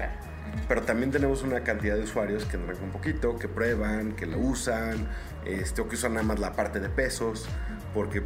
[0.67, 4.37] Pero también tenemos una cantidad de usuarios que entran un poquito, que prueban, que lo
[4.39, 5.07] usan,
[5.45, 7.45] este, o que usan nada más la parte de pesos,
[7.93, 8.23] porque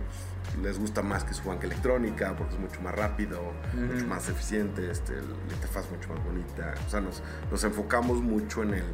[0.61, 3.39] les gusta más que su banca electrónica, porque es mucho más rápido,
[3.73, 6.73] mucho más eficiente, este, la interfaz mucho más bonita.
[6.85, 7.21] O sea, nos,
[7.51, 8.85] nos enfocamos mucho en, el,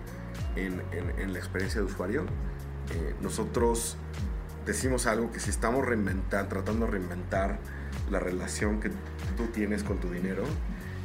[0.55, 2.25] en, en- en la experiencia de usuario.
[2.93, 3.97] Eh, nosotros
[4.65, 7.59] decimos algo que si estamos reinventar, tratando de reinventar
[8.09, 8.89] la relación que
[9.37, 10.43] tú tienes con tu dinero,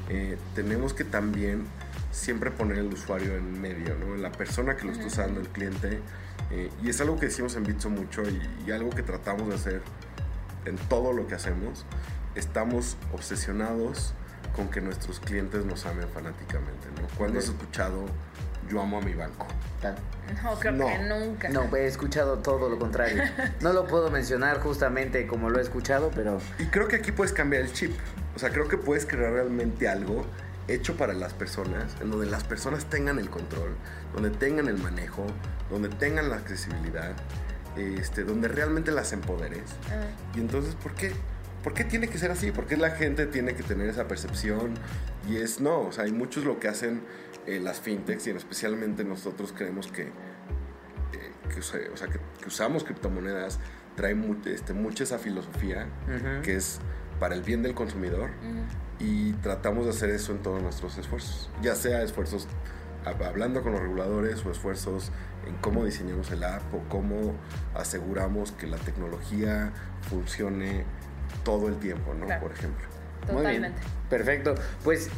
[0.08, 1.64] eh, tenemos que también
[2.10, 4.16] siempre poner el usuario en medio, ¿no?
[4.16, 6.00] La persona que lo está usando, el cliente.
[6.50, 9.54] eh, y es algo que decimos en Bitso mucho y, y algo que tratamos de
[9.54, 9.82] hacer
[10.64, 11.86] en todo lo que hacemos.
[12.34, 14.14] Estamos obsesionados
[14.56, 17.06] con que nuestros clientes nos amen fanáticamente, ¿no?
[17.16, 18.06] ¿Cuándo has escuchado
[18.70, 19.46] yo amo a mi banco?
[20.44, 20.86] No, creo No.
[20.86, 21.48] que nunca.
[21.48, 23.22] No, he escuchado todo lo contrario.
[23.60, 27.32] No lo puedo mencionar justamente como lo he escuchado, pero Y creo que aquí puedes
[27.32, 27.92] cambiar el chip.
[28.36, 30.24] O sea, creo que puedes crear realmente algo
[30.68, 33.74] hecho para las personas, en donde las personas tengan el control,
[34.14, 35.26] donde tengan el manejo,
[35.68, 37.12] donde tengan la accesibilidad,
[37.76, 39.64] este, donde realmente las empoderes.
[39.90, 40.06] Ah.
[40.36, 41.12] Y entonces, ¿por qué?
[41.64, 42.52] ¿Por qué tiene que ser así?
[42.52, 44.74] ¿Por qué la gente tiene que tener esa percepción?
[45.28, 47.02] Y es no, o sea, hay muchos lo que hacen
[47.50, 50.12] eh, las fintechs y especialmente nosotros creemos que, eh,
[51.52, 53.58] que, o sea, que, que usamos criptomonedas
[53.96, 56.42] trae mu- este, mucha esa filosofía Ujú.
[56.42, 56.80] que es
[57.18, 58.30] para el bien del consumidor
[58.98, 62.46] y tratamos de hacer eso en todos nuestros esfuerzos, ya sea esfuerzos
[63.04, 65.10] hab- hablando con los reguladores o esfuerzos
[65.46, 67.34] en cómo diseñamos el app o cómo
[67.74, 69.72] aseguramos que la tecnología
[70.08, 70.84] funcione
[71.44, 72.26] todo el tiempo, ¿no?
[72.26, 72.42] Claro.
[72.42, 72.86] Por ejemplo.
[73.32, 73.62] Muy bien.
[73.62, 73.80] Totalmente.
[74.08, 74.54] Perfecto.
[74.84, 75.08] Pues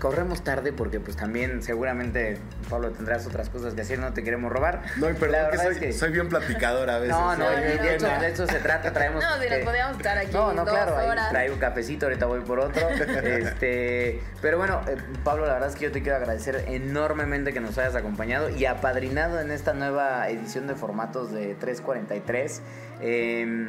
[0.00, 2.38] corremos tarde porque pues también seguramente
[2.68, 4.82] Pablo tendrás otras cosas que decir, no te queremos robar.
[4.98, 7.16] No, y La perdón que verdad soy, es que- soy bien platicador a veces.
[7.16, 8.20] No, no, No, y de, no, hecho, no.
[8.20, 9.24] de eso se trata, traemos...
[9.24, 11.30] No, si nos eh, podíamos estar aquí No, no, dos claro, ahí horas.
[11.30, 12.88] traigo un cafecito, ahorita voy por otro.
[13.22, 17.60] este, pero bueno, eh, Pablo, la verdad es que yo te quiero agradecer enormemente que
[17.60, 22.62] nos hayas acompañado y apadrinado en esta nueva edición de formatos de 343.
[23.00, 23.68] Eh,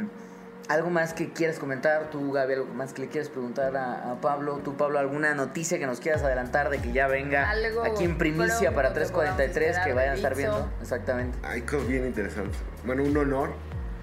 [0.67, 2.53] ¿Algo más que quieras comentar tú, Gaby?
[2.55, 4.59] ¿Algo más que le quieras preguntar a, a Pablo?
[4.63, 8.17] ¿Tú, Pablo, alguna noticia que nos quieras adelantar de que ya venga Algo aquí en
[8.17, 10.69] primicia para que 343 que podamos vayan a estar de viendo?
[10.81, 11.37] Exactamente.
[11.43, 12.59] Hay cosas bien interesantes.
[12.85, 13.53] Bueno, un honor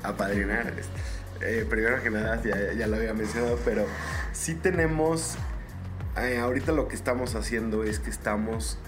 [0.02, 0.72] apadrinar.
[1.42, 3.84] eh, primero que nada, ya, ya lo había mencionado, pero
[4.32, 5.36] sí tenemos.
[6.16, 8.78] eh, ahorita lo que estamos haciendo es que estamos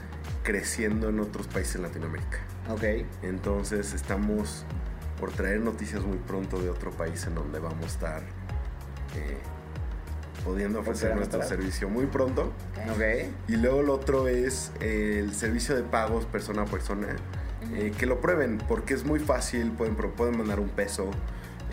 [0.45, 2.39] creciendo en otros países en Latinoamérica.
[2.71, 2.85] Ok.
[3.23, 4.65] Entonces estamos
[5.19, 8.23] por traer noticias muy pronto de otro país en donde vamos a estar
[9.17, 9.39] eh,
[10.45, 12.53] pudiendo ofrecer nuestro servicio muy pronto.
[12.91, 13.31] Ok.
[13.49, 17.09] Y luego lo otro es eh, el servicio de pagos persona a persona.
[17.75, 19.73] eh, que lo prueben porque es muy fácil.
[19.73, 21.11] Pueden, pro- pueden mandar un peso,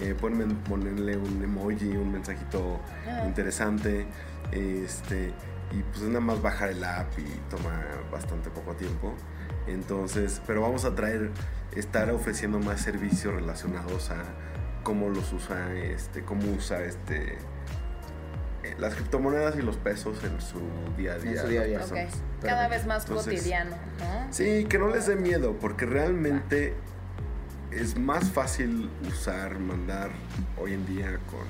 [0.02, 2.80] eh, pueden ponerle un emoji, un mensajito
[3.28, 4.08] interesante.
[4.52, 5.34] Este,
[5.72, 9.14] y pues es nada más bajar el app y toma bastante poco tiempo.
[9.68, 11.32] Entonces, pero vamos a traer,
[11.76, 14.24] estar ofreciendo más servicios relacionados a
[14.84, 17.38] cómo los usa, este, cómo usa este
[18.64, 20.59] eh, las criptomonedas y los pesos en su
[20.97, 21.32] día a día.
[21.32, 21.78] En su día a día.
[21.80, 21.95] las Ok.
[21.97, 22.24] personas.
[22.41, 24.34] Cada vez más Entonces, cotidiano, ¿no?
[24.34, 26.74] Sí, que no les dé miedo, porque realmente
[27.72, 30.11] es más fácil usar, mandar
[30.57, 31.45] hoy en día con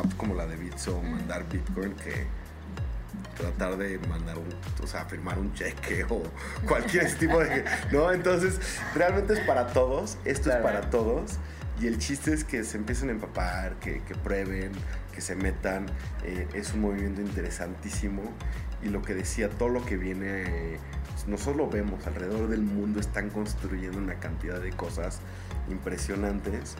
[0.00, 2.26] apps como la de Bitso, mandar Bitcoin que
[3.34, 4.48] tratar de mandar un,
[4.82, 6.22] o sea, firmar un cheque o
[6.66, 7.64] cualquier tipo de...
[7.92, 8.58] No, entonces
[8.94, 10.58] realmente es para todos, esto Claro.
[10.58, 11.38] es para todos
[11.80, 14.72] y el chiste es que se empiecen a empapar, que, que prueben,
[15.12, 15.86] que se metan,
[16.24, 18.22] eh, es un movimiento interesantísimo
[18.82, 20.78] y lo que decía, todo lo que viene,
[21.26, 25.20] nosotros lo vemos, alrededor del mundo están construyendo una cantidad de cosas
[25.70, 26.76] impresionantes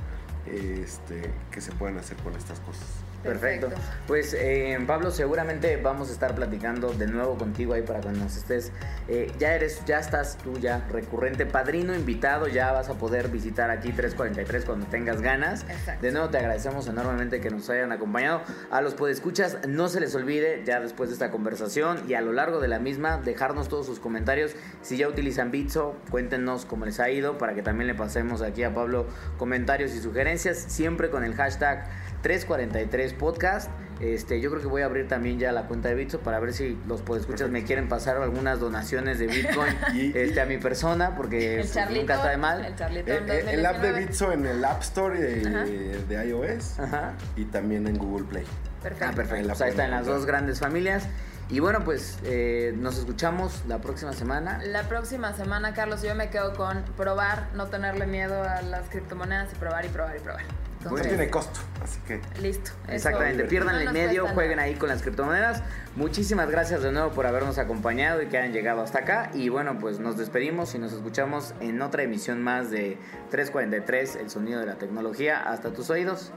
[0.47, 2.87] este, que se pueden hacer con estas cosas.
[3.25, 3.71] Perfecto.
[4.07, 8.37] Pues eh, Pablo, seguramente vamos a estar platicando de nuevo contigo ahí para cuando nos
[8.37, 8.71] estés.
[9.09, 13.71] eh, ya eres, ya estás tú ya recurrente, padrino invitado, ya vas a poder visitar
[13.71, 15.65] aquí 343 cuando tengas ganas.
[15.69, 16.03] Exacto.
[16.03, 18.43] De nuevo te agradecemos enormemente que nos hayan acompañado.
[18.71, 22.33] A los podescuchas, no se les olvide ya después de esta conversación y a lo
[22.33, 24.55] largo de la misma dejarnos todos sus comentarios.
[24.83, 28.63] Si ya utilizan Bitso, cuéntenos cómo les ha ido para que también le pasemos aquí
[28.63, 29.07] a Pablo
[29.39, 31.89] comentarios y sugerencias, siempre con el hashtag
[32.25, 33.71] 343 podcast.
[34.01, 36.53] Este, yo creo que voy a abrir también ya la cuenta de Bitso para ver
[36.55, 41.15] si los podescuchas me quieren pasar algunas donaciones de Bitcoin Y- este, a mi persona,
[41.17, 42.01] porque El pues, Charlito.
[42.01, 42.65] nunca está de mal.
[42.65, 43.13] El Charlito.
[43.13, 44.01] Eh, en eh, el app de 2019.
[44.07, 45.65] Bitso en el App Store de, Ajá.
[45.65, 47.13] de iOS Ajá.
[47.37, 48.45] y también en Google Play.
[48.83, 49.07] Perfecto.
[49.13, 49.49] Ah, perfecto.
[49.49, 51.07] Pues ahí pueden están las dos grandes familias.
[51.51, 54.61] Y bueno, pues eh, nos escuchamos la próxima semana.
[54.65, 59.53] La próxima semana, Carlos, yo me quedo con probar, no tenerle miedo a las criptomonedas
[59.53, 60.43] y probar y probar y probar.
[60.85, 62.21] No Entonces, tiene costo, así que...
[62.41, 62.73] listo.
[62.89, 64.69] Exactamente, pierdan el medio, jueguen nada.
[64.69, 65.63] ahí con las criptomonedas.
[65.97, 69.31] Muchísimas gracias de nuevo por habernos acompañado y que hayan llegado hasta acá.
[69.33, 72.99] Y bueno, pues nos despedimos y nos escuchamos en otra emisión más de
[73.31, 75.41] 343, el sonido de la tecnología.
[75.41, 76.33] Hasta tus oídos.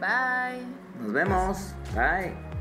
[0.00, 0.64] Bye.
[1.00, 1.74] Nos vemos.
[1.94, 2.51] Bye.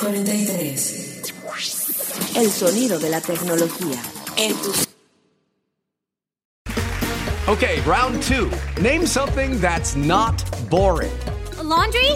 [0.00, 2.36] $343.
[2.36, 4.00] El sonido de la tecnología.
[4.38, 4.86] En tus
[7.48, 8.50] Okay, round two.
[8.80, 11.12] Name something that's not boring.
[11.58, 12.12] A laundry?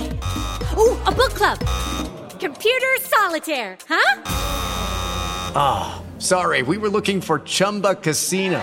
[0.79, 1.59] Ooh, a book club.
[2.41, 4.23] Computer solitaire, huh?
[5.57, 8.63] Ah, sorry, we were looking for Chumba Casino.